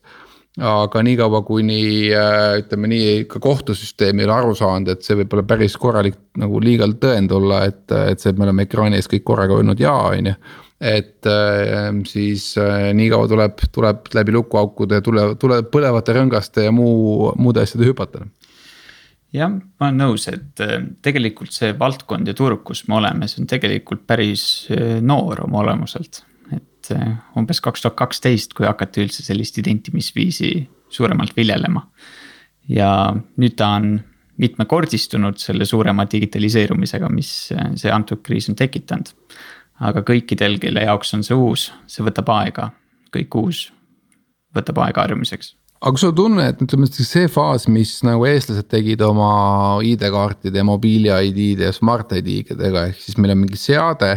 [0.70, 1.82] aga niikaua, kuni
[2.16, 6.20] äh, ütleme nii, ka kohtusüsteem ei ole aru saanud, et see võib olla päris korralik
[6.40, 9.84] nagu legal tõend olla, et, et see, et me oleme ekraani ees kõik korraga öelnud
[9.84, 10.38] jaa, on ju
[10.84, 12.54] et äh, siis
[12.96, 18.26] niikaua tuleb, tuleb läbi lukuaukude, tuleb, tuleb põlevate rõngaste ja muu, muude asjade hüpata
[19.34, 23.44] jah, ma olen nõus, et äh, tegelikult see valdkond ja turg, kus me oleme, see
[23.44, 26.24] on tegelikult päris äh, noor oma olemuselt.
[26.54, 30.54] et äh, umbes kaks tuhat kaksteist, kui hakati üldse sellist identimisviisi
[30.94, 31.88] suuremalt viljelema.
[32.70, 33.96] ja nüüd ta on
[34.38, 39.14] mitmekordistunud selle suurema digitaliseerumisega, mis see antud kriis on tekitanud.
[39.80, 42.70] aga kõikidel, kelle jaoks on see uus, see võtab aega,
[43.14, 43.66] kõik uus
[44.54, 49.02] võtab aega harjumiseks aga kas sul tunne, et ütleme see faas, mis nagu eestlased tegid
[49.04, 54.14] oma ID-kaartide ja mobiili ID-de ja smart ID-dega, ehk siis meil on mingi seade,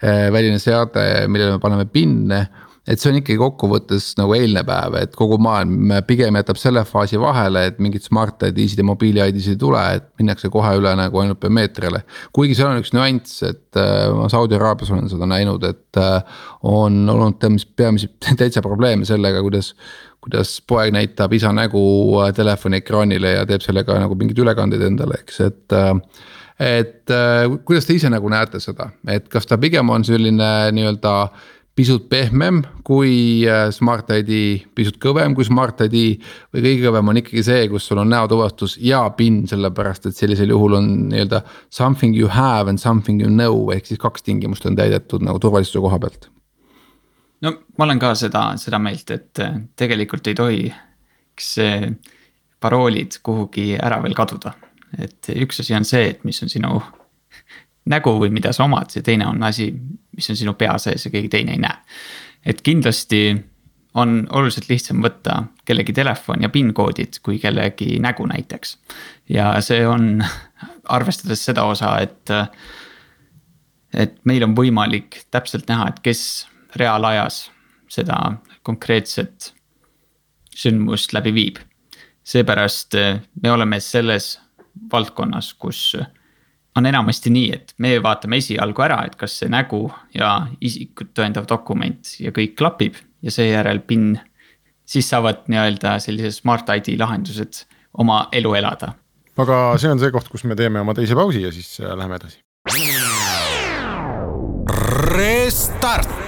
[0.00, 2.40] eh, väline seade, millele me paneme PIN-e
[2.82, 7.20] et see on ikkagi kokkuvõttes nagu eilne päev, et kogu maailm pigem jätab selle faasi
[7.22, 11.20] vahele, et mingit smart ID-sid ja mobiili ID-sid ei tule, et minnakse kohe üle nagu
[11.22, 12.02] ainult biomeetriale.
[12.34, 16.42] kuigi seal on üks nüanss, et äh, ma Saudi Araabias olen seda näinud, et äh,
[16.66, 17.38] on olnud
[17.76, 19.76] peamiselt täitsa probleeme sellega, kuidas
[20.22, 21.82] kuidas poeg näitab isa nägu
[22.22, 25.80] äh, telefoni ekraanile ja teeb sellega nagu mingeid ülekandeid endale, eks, et
[26.62, 27.10] et
[27.66, 31.14] kuidas te ise nagu näete seda, et kas ta pigem on selline nii-öelda
[31.74, 34.32] pisut pehmem kui äh, Smart ID,
[34.76, 36.20] pisut kõvem kui Smart ID.
[36.52, 40.52] või kõige kõvem on ikkagi see, kus sul on näotuvastus ja PIN, sellepärast et sellisel
[40.52, 44.76] juhul on nii-öelda something you have and something you know ehk siis kaks tingimust on
[44.76, 46.28] täidetud nagu turvalisuse koha pealt.
[47.40, 51.54] no ma olen ka seda, seda meelt, et äh, tegelikult ei tohiks
[52.60, 54.52] paroolid kuhugi ära veel kaduda.
[54.98, 56.82] et üks asi on see, et mis on sinu
[57.90, 59.72] nägu või mida sa omad, see teine on asi,
[60.16, 61.78] mis on sinu pea sees ja keegi teine ei näe.
[62.46, 63.22] et kindlasti
[63.94, 68.78] on oluliselt lihtsam võtta kellegi telefon ja PIN koodid kui kellegi nägu näiteks.
[69.28, 70.24] ja see on,
[70.88, 72.30] arvestades seda osa, et,
[73.92, 77.50] et meil on võimalik täpselt näha, et kes reaalajas
[77.92, 79.52] seda konkreetset
[80.56, 81.58] sündmust läbi viib.
[82.24, 82.94] seepärast
[83.42, 84.38] me oleme selles
[84.92, 85.96] valdkonnas, kus
[86.76, 89.84] on enamasti nii, et me vaatame esialgu ära, et kas see nägu
[90.16, 94.20] ja isikut tõendav dokument ja kõik klapib ja seejärel PIN.
[94.86, 97.64] siis saavad nii-öelda sellised smart ID lahendused
[97.98, 98.94] oma elu elada.
[99.36, 102.16] aga see on see koht, kus me teeme oma teise pausi ja siis äh, läheme
[102.16, 102.38] edasi.
[105.12, 106.21] Restart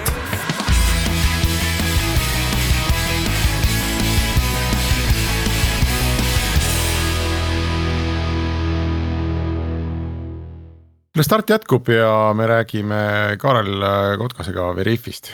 [11.15, 13.83] Restart jätkub ja me räägime Kaarel
[14.19, 15.31] Kotkasega Veriffist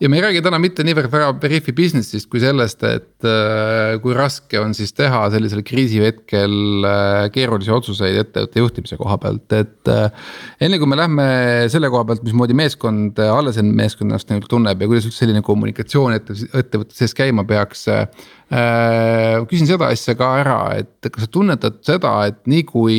[0.00, 4.14] ja me ei räägi täna mitte niivõrd väga Veriffi business'ist kui sellest, et äh, kui
[4.16, 10.08] raske on siis teha sellisel kriisihetkel äh, keerulisi otsuseid ettevõtte juhtimise koha pealt, et äh,.
[10.64, 11.28] enne kui me lähme
[11.72, 15.44] selle koha pealt, mismoodi meeskond, alles end meeskond ennast nagu tunneb ja kuidas üldse selline
[15.46, 18.06] kommunikatsioon ette, ettevõtte sees käima peaks äh,
[18.50, 22.96] küsin seda asja ka ära, et kas sa tunnetad seda, et nii kui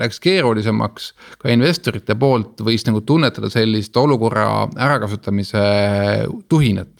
[0.00, 1.10] läks keerulisemaks
[1.42, 5.64] ka investorite poolt võis nagu tunnetada sellist olukorra ärakasutamise
[6.48, 6.93] tuhinat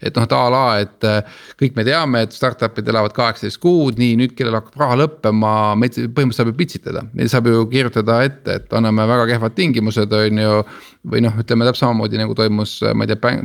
[0.00, 4.16] et noh, a la, et äh, kõik me teame, et startup'id elavad kaheksateist kuud, nii
[4.20, 8.72] nüüd, kellel hakkab raha lõppema, meid põhimõtteliselt saab ju pitsitada, saab ju kirjutada ette, et
[8.76, 10.62] anname väga kehvad tingimused, on ju.
[11.10, 13.36] või noh, ütleme täpselt samamoodi nagu toimus, ma ei tea,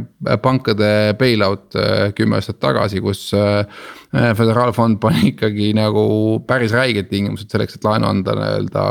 [0.44, 0.90] pankade
[1.20, 3.64] bail-out äh, kümme aastat tagasi, kus äh,
[4.12, 6.06] föderaalfond pani ikkagi nagu
[6.48, 8.86] päris räiged tingimused selleks, et laenu anda nii-öelda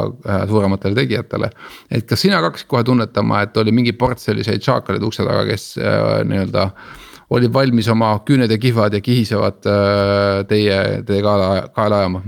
[0.49, 1.51] suurematele tegijatele.
[1.91, 5.45] et kas sina ka hakkasid kohe tunnetama, et oli mingi ports selliseid šaakaleid ukse taga,
[5.49, 5.75] kes
[6.25, 6.71] nii-öelda
[7.35, 12.23] olid valmis oma küüned ja kihvad ja kihisevad äh, teie, teie kaela, kaela ajama.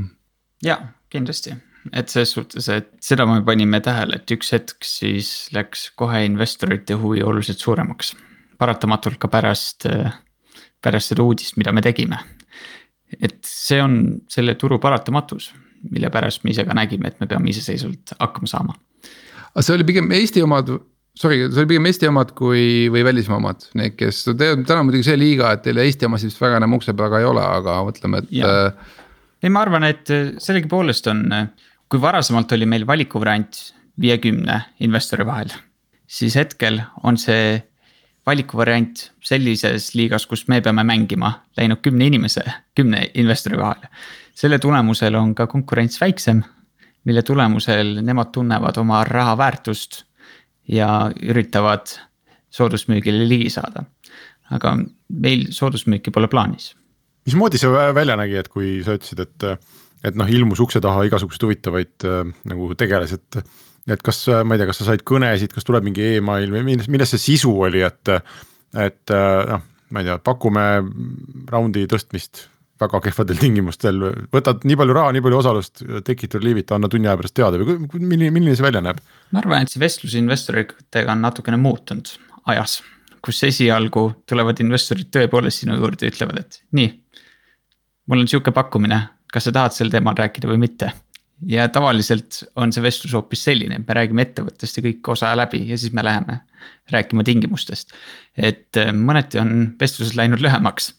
[0.65, 0.79] ja
[1.13, 1.57] kindlasti,
[1.93, 6.99] et selles suhtes, et seda me panime tähele, et üks hetk siis läks kohe investorite
[7.01, 8.15] huvi oluliselt suuremaks.
[8.59, 10.17] paratamatult ka pärast, äh,
[10.83, 12.19] pärast seda uudist, mida me tegime.
[13.21, 15.53] et see on selle turu paratamatus
[15.91, 18.77] mille pärast me ise ka nägime, et me peame iseseisvalt hakkama saama.
[19.53, 20.73] aga see oli pigem Eesti omad,
[21.17, 25.09] sorry, see oli pigem Eesti omad kui, või välismaa omad, need, kes, täna on muidugi
[25.09, 28.23] see liiga, et teil Eesti omasid vist väga enam ukse taga ei ole, aga mõtleme,
[28.25, 28.35] et.
[28.45, 28.99] Äh,
[29.43, 31.25] ei, ma arvan, et sellegipoolest on,
[31.91, 33.63] kui varasemalt oli meil valikuvariant
[34.01, 35.53] viiekümne investori vahel,
[36.07, 37.57] siis hetkel on see
[38.27, 42.43] valikuvariant sellises liigas, kus me peame mängima läinud kümne inimese,
[42.75, 43.87] kümne investori vahel.
[44.37, 46.43] selle tulemusel on ka konkurents väiksem,
[47.05, 50.03] mille tulemusel nemad tunnevad oma raha väärtust
[50.69, 51.93] ja üritavad
[52.55, 53.85] soodusmüügile ligi saada.
[54.51, 54.77] aga
[55.11, 56.75] meil soodusmüüki pole plaanis.
[57.27, 59.47] mismoodi see välja nägi, et kui sa ütlesid, et,
[60.07, 63.41] et noh, ilmus ukse taha igasuguseid huvitavaid äh, nagu tegelasi, et
[63.87, 66.89] et kas, ma ei tea, kas sa said kõnesid, kas tuleb mingi email või milles,
[66.91, 68.11] milles see sisu oli, et,
[68.83, 69.63] et noh,
[69.95, 70.65] ma ei tea, pakume
[71.53, 72.49] raundi tõstmist
[72.81, 74.03] väga kehvadel tingimustel,
[74.35, 75.83] võtad nii palju raha, nii palju osalust,
[76.43, 79.01] leave it, anna tunni aja pärast teada või milline, milline see välja näeb?
[79.33, 82.13] ma arvan, et see vestlus investoritega on natukene muutunud
[82.53, 82.79] ajas,
[83.25, 86.93] kus esialgu tulevad investorid tõepoolest sinu juurde ja ütlevad, et nii.
[88.13, 89.01] mul on sihuke pakkumine,
[89.33, 90.93] kas sa tahad sel teemal rääkida või mitte
[91.45, 95.65] ja tavaliselt on see vestlus hoopis selline, et me räägime ettevõttest ja kõik osa läbi
[95.69, 96.41] ja siis me läheme
[96.93, 97.93] rääkima tingimustest.
[98.37, 100.95] et äh, mõneti on vestlused läinud lühemaks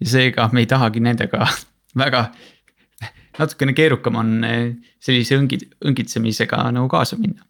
[0.00, 1.46] ja seega me ei tahagi nendega
[2.04, 2.26] väga,
[3.38, 4.70] natukene keerukam on äh,
[5.02, 7.46] sellise õngi, õngitsemisega nagu kaasa minna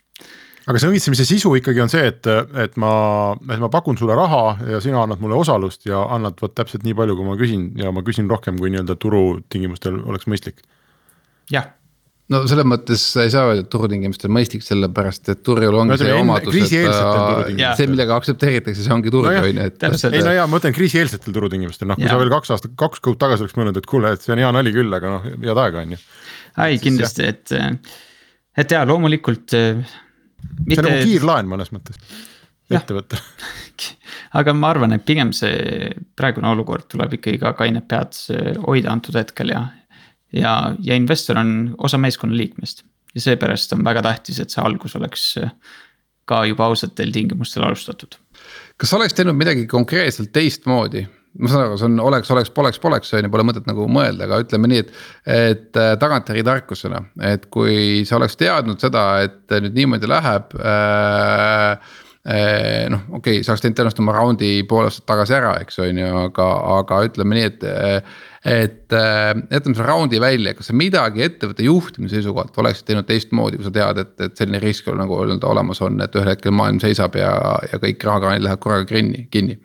[0.64, 2.26] aga see õngitsemise sisu ikkagi on see, et,
[2.60, 2.92] et ma,
[3.50, 6.96] et ma pakun sulle raha ja sina annad mulle osalust ja annad vot täpselt nii
[6.96, 10.64] palju, kui ma küsin ja ma küsin rohkem, kui nii-öelda turutingimustel oleks mõistlik.
[11.52, 11.68] jah
[12.32, 16.56] no selles mõttes ei saa öelda, et turutingimustel mõistlik, sellepärast et turul ongi see omadus,
[16.56, 19.86] et see, millega aktsepteeritakse, see ongi turg on ju, et.
[20.08, 22.14] ei no jaa, ma mõtlen kriisieelsetel turutingimustel, noh kui ja.
[22.14, 24.52] sa veel kaks aastat, kaks kuud tagasi oleks mõelnud, et kuule, et see on hea
[24.56, 26.00] nali küll, aga noh, head aega on ju.
[26.68, 27.56] ei kindlasti, et,
[28.64, 29.90] et jaa, loomulikult mitte....
[30.72, 32.00] see on nagu kiirlaen mõnes mõttes
[32.72, 33.20] ettevõttel
[34.40, 38.16] aga ma arvan, et pigem see praegune olukord tuleb ikkagi ka kained pead
[38.64, 39.66] hoida antud hetkel ja
[40.36, 44.96] ja, ja investor on osa meeskonna liikmest ja seepärast on väga tähtis, et see algus
[44.98, 45.52] oleks äh,
[46.28, 48.16] ka juba ausatel tingimustel alustatud.
[48.76, 51.04] kas oleks teinud midagi konkreetselt teistmoodi?
[51.34, 54.28] ma saan aru, see on oleks, oleks, poleks, poleks on ju, pole mõtet nagu mõelda,
[54.28, 54.92] aga ütleme nii, et.
[55.26, 61.74] et äh, tagantjärgi tarkusena, et kui sa oleks teadnud seda, et nüüd niimoodi läheb äh,
[61.74, 65.82] äh noh, okei okay,, sa oleks teinud tõenäoliselt oma raundi pool aastat tagasi ära, eks
[65.84, 66.46] on ju, aga,
[66.78, 67.66] aga ütleme nii, et
[68.44, 73.56] et äh, jätame selle raundi välja, kas sa midagi ettevõtte juhtimise seisukohalt oleksid teinud teistmoodi,
[73.56, 76.80] kui sa tead, et, et selline risk nagu nii-öelda olemas on, et ühel hetkel maailm
[76.82, 77.32] seisab ja,
[77.70, 79.56] ja kõik rahakraanid lähevad korraga kinni, kinni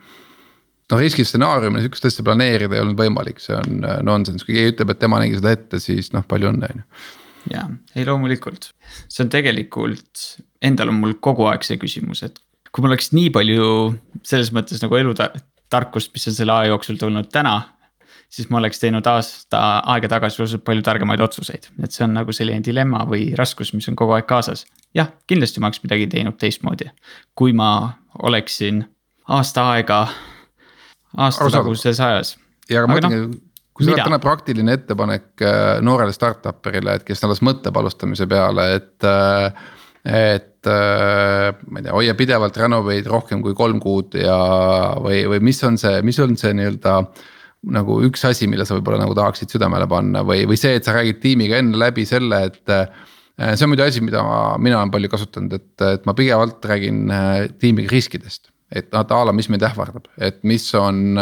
[0.90, 5.02] noh riskistsenaariumil sihukest asja planeerida ei olnud võimalik, see on nonsense, kui keegi ütleb, et
[5.04, 7.04] tema nägi seda ette, siis noh, palju õnne on ju.
[7.54, 7.66] ja,
[8.00, 8.72] ei loomulikult,
[9.06, 10.24] see on tegelikult,
[10.66, 12.40] endal on mul kogu aeg see küsimus, et
[12.74, 13.68] kui mul oleks nii palju
[14.24, 17.58] selles mõttes nagu elutarkust, mis on selle aja jooksul tulnud täna
[18.30, 19.62] siis ma oleks teinud aasta
[19.94, 23.90] aega tagasi oluliselt palju targemaid otsuseid, et see on nagu selline dilemma või raskus, mis
[23.90, 24.66] on kogu aeg kaasas.
[24.96, 26.90] jah, kindlasti ma oleks midagi teinud teistmoodi,
[27.36, 27.72] kui ma
[28.30, 28.84] oleksin
[29.30, 30.00] aasta aega,
[31.18, 32.36] aasta taguses ajas.
[32.70, 33.42] ja aga ma ütlengi no,
[33.74, 38.70] kui sa oled täna praktiline ettepanek äh, noorele startup'ile, et kes alles mõtleb alustamise peale,
[38.78, 39.70] et äh,
[40.06, 44.38] et äh, ma ei tea, hoia pidevalt Renovate'i rohkem kui kolm kuud ja,
[45.04, 46.96] või, või mis on see, mis on see nii-öelda
[47.76, 50.96] nagu üks asi, mille sa võib-olla nagu tahaksid südamele panna või, või see, et sa
[50.96, 52.64] räägid tiimiga enne läbi selle, et.
[52.72, 56.66] Äh, see on muidu asi, mida ma, mina olen palju kasutanud, et, et ma pidevalt
[56.68, 61.18] räägin äh, tiimiga riskidest et noh, a la, mis meid ähvardab, et mis on,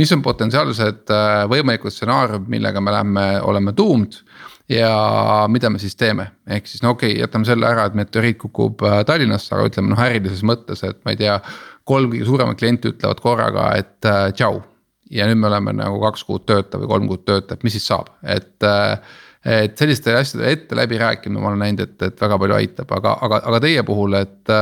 [0.00, 1.10] mis on potentsiaalsed
[1.52, 4.16] võimalikud stsenaariumid, millega me läheme, oleme doomed.
[4.68, 4.92] Ja
[5.48, 8.84] mida me siis teeme, ehk siis no okei okay,, jätame selle ära, et meteoriit kukub
[9.06, 11.38] Tallinnasse, aga ütleme noh, ärilises mõttes, et ma ei tea.
[11.88, 14.04] kolm kõige suuremat klienti ütlevad korraga, et
[14.36, 14.58] tšau
[15.10, 17.88] ja nüüd me oleme nagu kaks kuud tööta või kolm kuud tööta, et mis siis
[17.88, 18.52] saab, et.
[19.48, 23.14] et selliste asjade ette läbi rääkimine, ma olen näinud, et, et väga palju aitab, aga,
[23.24, 24.54] aga, aga teie puhul, et.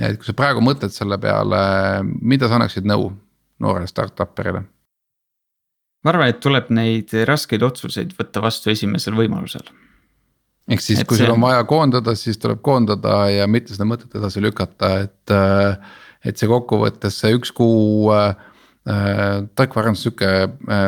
[0.00, 1.62] et kui sa praegu mõtled selle peale,
[2.22, 3.10] mida sa annaksid nõu
[3.60, 4.64] noorele startup'erile?
[6.04, 9.66] Ma arvan, et tuleb neid raskeid otsuseid võtta vastu esimesel võimalusel
[10.70, 11.26] ehk siis, kui see...
[11.26, 15.34] sul on vaja koondada, siis tuleb koondada ja mitte seda mõtet edasi lükata, et.
[16.20, 18.34] et see kokkuvõttes see üks kuu äh,
[18.84, 19.42] äh,.
[19.56, 20.86] tarkvarandus sihuke äh,,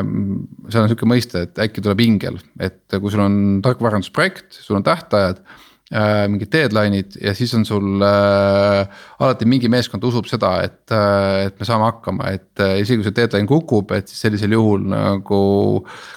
[0.68, 4.86] seal on sihuke mõiste, et äkki tuleb ingel, et kui sul on tarkvarandusprojekt, sul on
[4.86, 5.68] tähtajad äh,.
[5.92, 11.58] Mingid deadline'id ja siis on sul äh, alati mingi meeskond usub seda, et äh,, et
[11.60, 15.40] me saame hakkama, et äh, isegi kui see deadline kukub, et siis sellisel juhul nagu.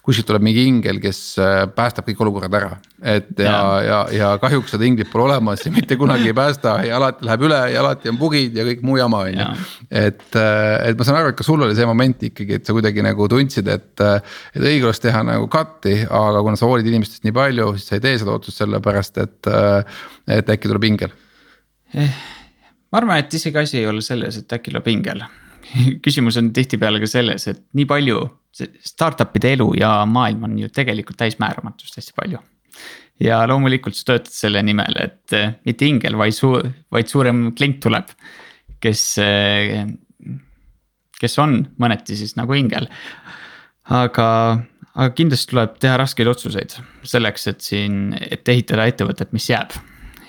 [0.05, 4.29] kuskilt tuleb mingi ingel, kes äh, päästab kõik olukorrad ära, et ja, ja, ja, ja
[4.41, 7.81] kahjuks seda inglit pole olemas ja mitte kunagi ei päästa ja alati läheb üle ja
[7.81, 9.47] alati on bug'id ja kõik muu jama, on ju.
[9.89, 12.75] et, äh, et ma saan aru, et ka sul oli see moment ikkagi, et sa
[12.75, 16.89] kuidagi nagu tundsid, et, äh, et õige oleks teha nagu cut'i, aga kuna sa hoolid
[16.91, 19.51] inimestest nii palju, siis sa ei tee seda otsust sellepärast, et,
[20.27, 21.13] et äkki tuleb ingel
[21.93, 22.21] eh,.
[22.91, 25.25] ma arvan, et isegi asi ei ole selles, et äkki tuleb ingel
[26.05, 28.19] küsimus on tihtipeale ka selles, et nii palju,
[28.85, 32.43] startup'ide elu ja maailm on ju tegelikult täis määramatust hästi palju
[33.23, 37.79] ja loomulikult sa töötad selle nimel, et eh, mitte ingel, vaid suur, vaid suurem klient
[37.83, 38.11] tuleb.
[38.85, 39.85] kes, eh,
[41.17, 42.87] kes on mõneti siis nagu ingel.
[43.85, 44.27] aga,
[44.95, 49.75] aga kindlasti tuleb teha raskeid otsuseid selleks, et siin, et ehitada ettevõtet, mis jääb.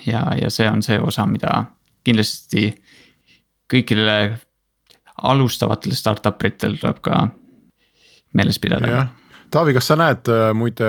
[0.05, 1.63] ja, ja see on see osa, mida
[2.07, 2.69] kindlasti
[3.71, 4.37] kõikidele
[5.27, 7.27] alustavatele startup itel tuleb ka
[8.37, 9.07] meeles pidada
[9.51, 10.87] Taavi, kas sa näed äh, muide,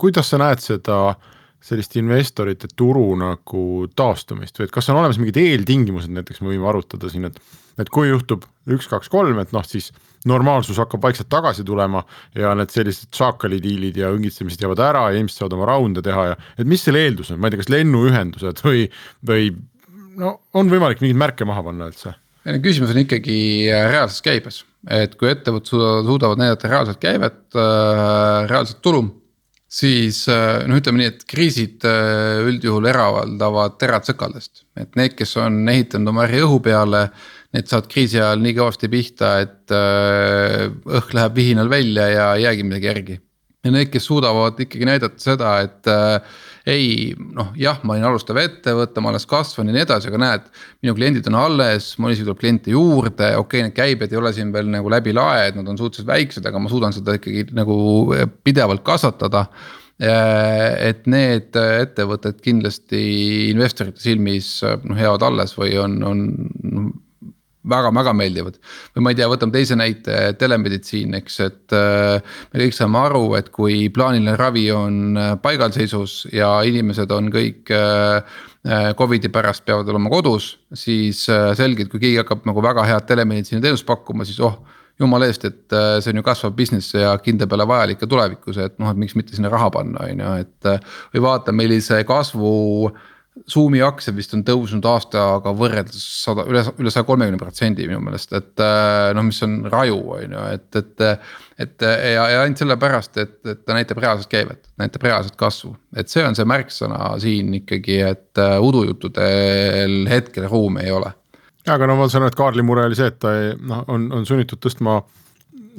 [0.00, 0.98] kuidas sa näed seda
[1.64, 6.68] sellist investorite turu nagu taastumist või et kas on olemas mingid eeltingimused, näiteks me võime
[6.68, 7.36] arutada siin, et.
[7.80, 9.90] et kui juhtub üks, kaks, kolm, et noh, siis
[10.28, 12.04] normaalsus hakkab vaikselt tagasi tulema
[12.36, 16.26] ja need sellised šaakali diilid ja õngitsemised jäävad ära ja inimesed saavad oma raunde teha
[16.32, 16.36] ja.
[16.58, 18.86] et mis selle eeldus on, ma ei tea, kas lennuühendused või,
[19.26, 19.50] või
[20.20, 22.14] no on võimalik mingeid märke maha panna üldse?
[22.64, 23.36] küsimus on ikkagi
[23.72, 24.62] äh, reaalses käibes
[24.92, 25.70] et kui ettevõtted
[26.04, 29.04] suudavad, näidata reaalset käivet äh,, reaalset tulu.
[29.74, 31.82] siis noh, ütleme nii, et kriisid
[32.46, 37.08] üldjuhul eravaldavad terad sõkaldest, et need, kes on ehitanud oma äri õhu peale.
[37.54, 40.64] Need saavad kriisi ajal nii kõvasti pihta, et äh,
[40.98, 43.20] õhk läheb vihinal välja ja ei jäägi midagi järgi.
[43.64, 48.36] ja need, kes suudavad ikkagi näidata seda, et äh, ei noh, jah, ma olin alustav
[48.42, 50.50] ettevõte, ma alles kasvan ja nii edasi, aga näed.
[50.82, 54.34] minu kliendid on alles, mul isegi tuleb kliente juurde, okei okay,, need käibed ei ole
[54.36, 57.46] siin veel nagu läbi lae, et nad on suhteliselt väiksed, aga ma suudan seda ikkagi
[57.54, 57.78] nagu
[58.44, 59.46] pidevalt kasvatada
[59.94, 63.00] et need ettevõtted kindlasti
[63.52, 66.24] investorite silmis noh jäävad alles või on, on
[67.68, 68.58] väga-väga meeldivad.
[68.94, 73.24] või ma ei tea, võtame teise näite, telemeditsiin, eks, et äh, me kõik saame aru,
[73.38, 78.42] et kui plaaniline ravi on äh, paigalseisus ja inimesed on kõik äh,
[78.96, 84.24] Covidi pärast peavad olema kodus, siis selgelt, kui keegi hakkab nagu väga head telemeditsiiniteenust pakkuma,
[84.24, 84.54] siis oh
[84.96, 88.78] jumala eest, et see on ju kasvav business ja kindla peale vajalik ka tulevikus, et
[88.80, 90.88] noh, et miks mitte sinna raha panna, on ju, et.
[91.12, 92.54] või vaata, millise kasvu
[92.88, 93.04] äh,
[93.50, 98.30] Zoomi aktsiad vist on tõusnud aastaga võrreldes sada, üle, üle saja kolmekümne protsendi minu meelest,
[98.36, 101.02] et äh, noh, mis on raju, on ju, et, et.
[101.64, 106.12] et ja, ja ainult sellepärast, et, et ta näitab reaalset käivet, näitab reaalset kasvu, et
[106.12, 111.10] see on see märksõna siin ikkagi, et äh, udujuttudel hetkel ruumi ei ole.
[111.66, 114.30] aga no ma saan aru, et Kaarli mure oli see, et ta noh, on, on
[114.30, 115.00] sunnitud tõstma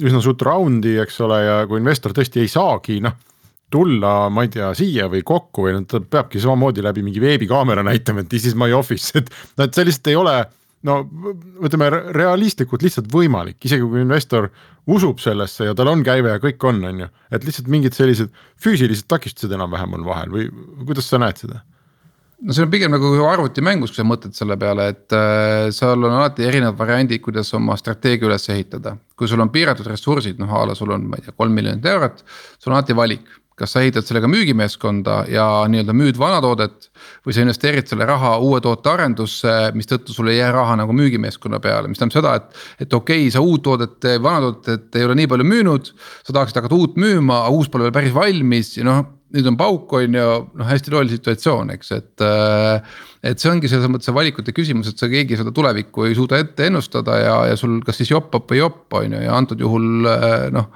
[0.04, 3.16] üsna suurt raundi, eks ole, ja kui investor tõesti ei saagi, noh
[3.70, 8.22] tulla, ma ei tea, siia või kokku või ta peabki samamoodi läbi mingi veebikaamera näitama,
[8.22, 10.38] et this is my office, et no et see lihtsalt ei ole
[10.86, 11.00] no
[11.66, 14.50] ütleme realistlikult lihtsalt võimalik, isegi kui investor
[14.86, 18.30] usub sellesse ja tal on käive ja kõik on, on ju, et lihtsalt mingid sellised
[18.62, 20.50] füüsilised takistused enam-vähem on vahel või
[20.84, 21.64] kuidas sa näed seda?
[22.36, 26.18] no see on pigem nagu arvutimängus, kui sa mõtled selle peale, et äh, seal on
[26.18, 28.92] alati erinevad variandid, kuidas oma strateegia üles ehitada.
[29.16, 31.88] kui sul on piiratud ressursid, noh a la sul on, ma ei tea, kolm miljonit
[31.94, 32.20] eurot,
[32.60, 36.90] sul on alati valik kas sa ehitad sellega müügimeeskonda ja nii-öelda müüd vana toodet.
[37.26, 41.60] või sa investeerid selle raha uue toote arendusse, mistõttu sul ei jää raha nagu müügimeeskonna
[41.64, 42.64] peale, mis tähendab seda, et.
[42.86, 46.60] et okei okay,, sa uut toodet, vana toodet ei ole nii palju müünud, sa tahaksid
[46.60, 49.04] hakata uut müüma, aga uus pole veel päris valmis ja noh
[49.34, 50.26] nüüd on pauk, on ju,
[50.60, 52.26] noh hästi loll situatsioon, eks, et.
[53.26, 56.38] et see ongi selles mõttes see valikute küsimus, et sa keegi seda tulevikku ei suuda
[56.44, 59.64] ette ennustada ja, ja sul kas siis joppab või ei joppa, on ju, ja antud
[59.64, 60.06] juhul
[60.54, 60.70] noh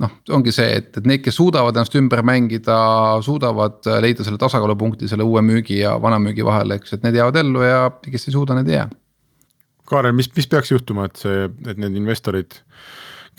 [0.00, 2.78] noh, ongi see, et, et need, kes suudavad ennast ümber mängida,
[3.24, 7.40] suudavad leida selle tasakaalupunkti selle uue müügi ja vana müügi vahel, eks, et need jäävad
[7.42, 8.88] ellu ja kes ei suuda, need ei jää.
[9.90, 12.56] Kaarel, mis, mis peaks juhtuma, et see, et need investorid,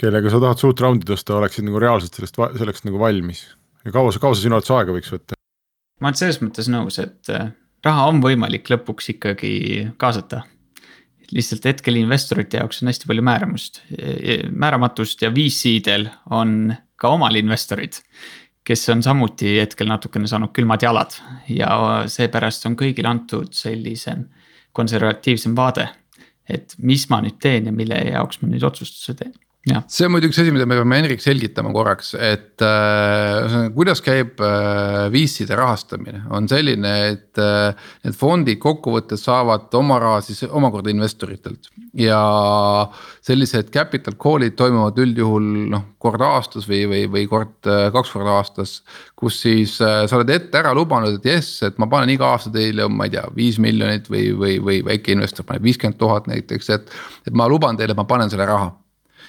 [0.01, 3.45] kellega sa tahad suurt raundi tõsta, oleksid nagu reaalselt sellest, selleks nagu valmis
[3.85, 5.37] ja kaua see, kaua see sinu arvates aega võiks võtta?
[6.01, 7.51] ma olen selles mõttes nõus, et äh,
[7.85, 9.53] raha on võimalik lõpuks ikkagi
[10.01, 10.43] kaasata
[11.35, 13.81] lihtsalt hetkel investorite jaoks on hästi palju määramust,
[14.51, 18.01] määramatust ja VC-del on ka omal investorid.
[18.63, 21.15] kes on samuti hetkel natukene saanud külmad jalad
[21.49, 24.27] ja seepärast on kõigile antud sellisem
[24.71, 25.89] konservatiivsem vaade.
[26.49, 29.33] et mis ma nüüd teen ja mille jaoks ma nüüd otsustuse teen
[29.93, 34.41] see on muidugi üks asi, mida me peame Henrik selgitama korraks, et äh, kuidas käib
[34.41, 40.89] äh, VC-de rahastamine, on selline, et äh, need fondid kokkuvõttes saavad oma raha siis omakorda
[40.89, 41.69] investoritelt.
[41.93, 42.17] ja
[43.21, 48.39] sellised capital call'id toimuvad üldjuhul noh, kord aastas või, või, või kord äh, kaks korda
[48.41, 48.79] aastas.
[49.15, 52.49] kus siis äh, sa oled ette ära lubanud, et jess, et ma panen iga aasta
[52.49, 56.73] teile, ma ei tea, viis miljonit või, või, või väike investor paneb viiskümmend tuhat näiteks,
[56.73, 56.95] et.
[57.27, 58.71] et ma luban teile, et ma panen selle raha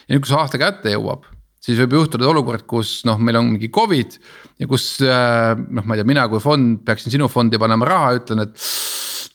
[0.07, 1.29] ja nüüd, kui see aasta kätte jõuab,
[1.63, 4.19] siis võib juhtuda olukord, kus noh, meil on mingi Covid
[4.63, 8.13] ja kus äh, noh, ma ei tea, mina kui fond peaksin sinu fondi panema raha,
[8.19, 8.59] ütlen, et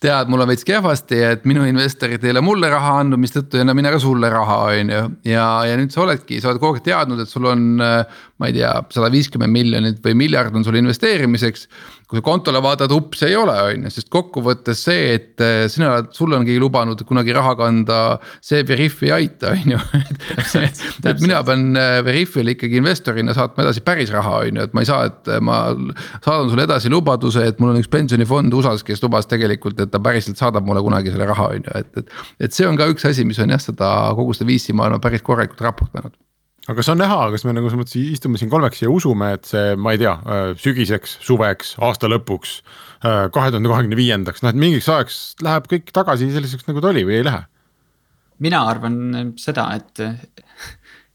[0.01, 3.63] tead, mul on veits kehvasti, et minu investorid ei ole mulle raha andnud, mistõttu ei
[3.63, 5.03] anna mina ka sulle raha, on ju.
[5.31, 8.49] ja, ja nüüd sa oledki, sa oled kogu aeg teadnud, et sul on, äh, ma
[8.49, 11.67] ei tea, sada viiskümmend miljonit või miljard on sul investeerimiseks
[12.07, 15.89] kui sa kontole vaatad, ups ei ole, on ju, sest kokkuvõttes see, et eh, sina
[15.91, 17.97] oled, sulle on keegi lubanud kunagi raha kanda,
[18.43, 19.79] see Veriff ei aita, on ju.
[21.11, 24.85] et mina pean eh, Veriffile ikkagi investorina saatma edasi päris raha, on ju, et ma
[24.85, 25.57] ei saa, et eh, ma
[26.21, 29.99] saadan sulle edasi lubaduse, et mul on üks pensionifond USA-s, kes lubas tegelikult, et ta
[30.03, 32.15] päriselt saadab mulle kunagi selle raha, on ju, et, et.
[32.47, 35.27] et see on ka üks asi, mis on jah, seda kogu seda VC maailma päris
[35.27, 36.15] korralikult raputanud
[36.67, 39.47] aga kas on näha, kas me nagu selles mõttes istume siin kolmekesi ja usume, et
[39.47, 42.57] see, ma ei tea, äh, sügiseks, suveks, aasta lõpuks,
[42.99, 46.91] äh, kahe tuhande kahekümne viiendaks, noh et mingiks ajaks läheb kõik tagasi selliseks, nagu ta
[46.91, 47.45] oli või ei lähe?
[48.43, 48.97] mina arvan
[49.41, 50.01] seda, et,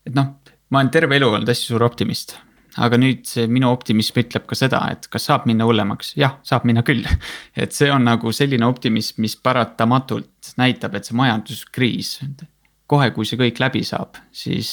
[0.09, 0.33] et noh,
[0.73, 2.35] ma olen terve elu olnud hästi suur optimist.
[2.83, 6.65] aga nüüd see minu optimism ütleb ka seda, et kas saab minna hullemaks, jah, saab
[6.65, 7.05] minna küll.
[7.63, 12.17] et see on nagu selline optimism, mis paratamatult näitab, et see majanduskriis
[12.89, 14.73] kohe, kui see kõik läbi saab, siis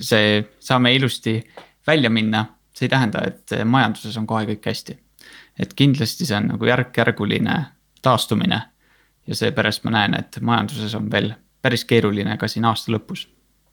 [0.00, 1.38] see, saame ilusti
[1.86, 2.44] välja minna,
[2.74, 4.98] see ei tähenda, et majanduses on kohe kõik hästi.
[5.60, 7.64] et kindlasti see on nagu järk-järguline
[8.02, 8.62] taastumine.
[9.26, 13.26] ja seepärast ma näen, et majanduses on veel päris keeruline ka siin aasta lõpus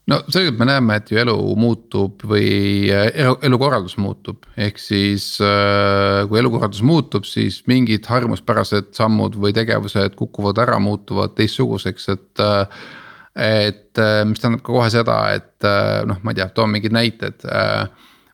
[0.07, 2.47] no selgelt me näeme, et ju elu muutub või
[2.91, 10.15] elu, elukorraldus muutub, ehk siis äh, kui elukorraldus muutub, siis mingid harjumuspärased sammud või tegevused
[10.19, 12.45] kukuvad ära, muutuvad teistsuguseks, et
[13.37, 16.95] et äh, mis tähendab ka kohe seda, et äh, noh, ma ei tea, toon mingid
[16.95, 17.45] näited.
[17.45, 17.87] Äh,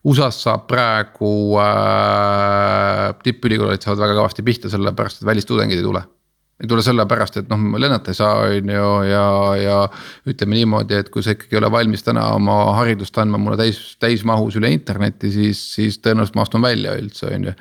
[0.03, 6.03] USA-s saab praegu äh, tippülikoolid saavad väga kõvasti pihta, sellepärast et välistudengid ei tule
[6.63, 9.23] ei tule sellepärast, et noh, lennata ei saa, on ju, ja,
[9.59, 9.77] ja
[10.29, 13.81] ütleme niimoodi, et kui sa ikkagi ei ole valmis täna oma haridust andma mulle täis,
[13.99, 17.55] täismahus üle interneti, siis, siis tõenäoliselt ma astun välja üldse, on ju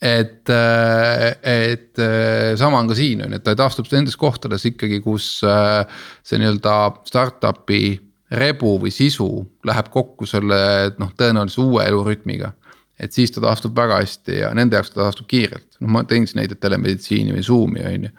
[0.00, 4.64] et, äh, et äh, sama on ka siin on ju, et ta taastub nendes kohtades
[4.70, 5.82] ikkagi, kus äh,
[6.24, 6.76] see nii-öelda
[7.08, 7.98] startup'i
[8.40, 9.28] rebu või sisu
[9.66, 10.60] läheb kokku selle
[11.00, 12.54] noh, tõenäoliselt uue elurütmiga.
[13.00, 16.26] et siis ta taastub väga hästi ja nende jaoks ta taastub kiirelt, noh ma tõin
[16.28, 18.10] siin näiteid telemeditsiini või Zoom'i on ju.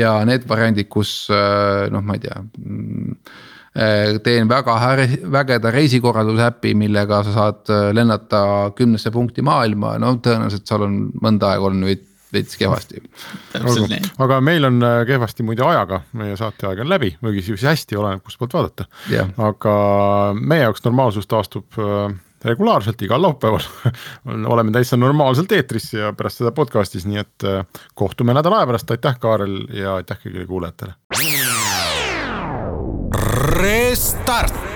[0.00, 3.16] ja need variandid, kus noh, ma ei tea mm,
[3.70, 4.76] teen väga
[5.30, 8.42] vägeda reisikorralduse äpi, millega sa saad äh, lennata
[8.76, 13.00] kümnesse punkti maailma, no tõenäoliselt seal on mõnda aega olnud veidi veits kehvasti.
[14.22, 18.22] aga meil on äh, kehvasti muide ajaga, meie saateaeg on läbi, muidugi siis hästi, oleneb
[18.26, 18.86] kust poolt vaadata.
[19.38, 19.76] aga
[20.38, 21.78] meie jaoks normaalsus taastub
[22.44, 23.66] regulaarselt igal laupäeval.
[24.54, 27.48] Oleme täitsa normaalselt eetris ja pärast seda podcast'is, nii et
[27.94, 30.96] kohtume nädala aja pärast, aitäh, Kaarel ja aitäh kõigile kuulajatele.
[33.10, 34.69] Restart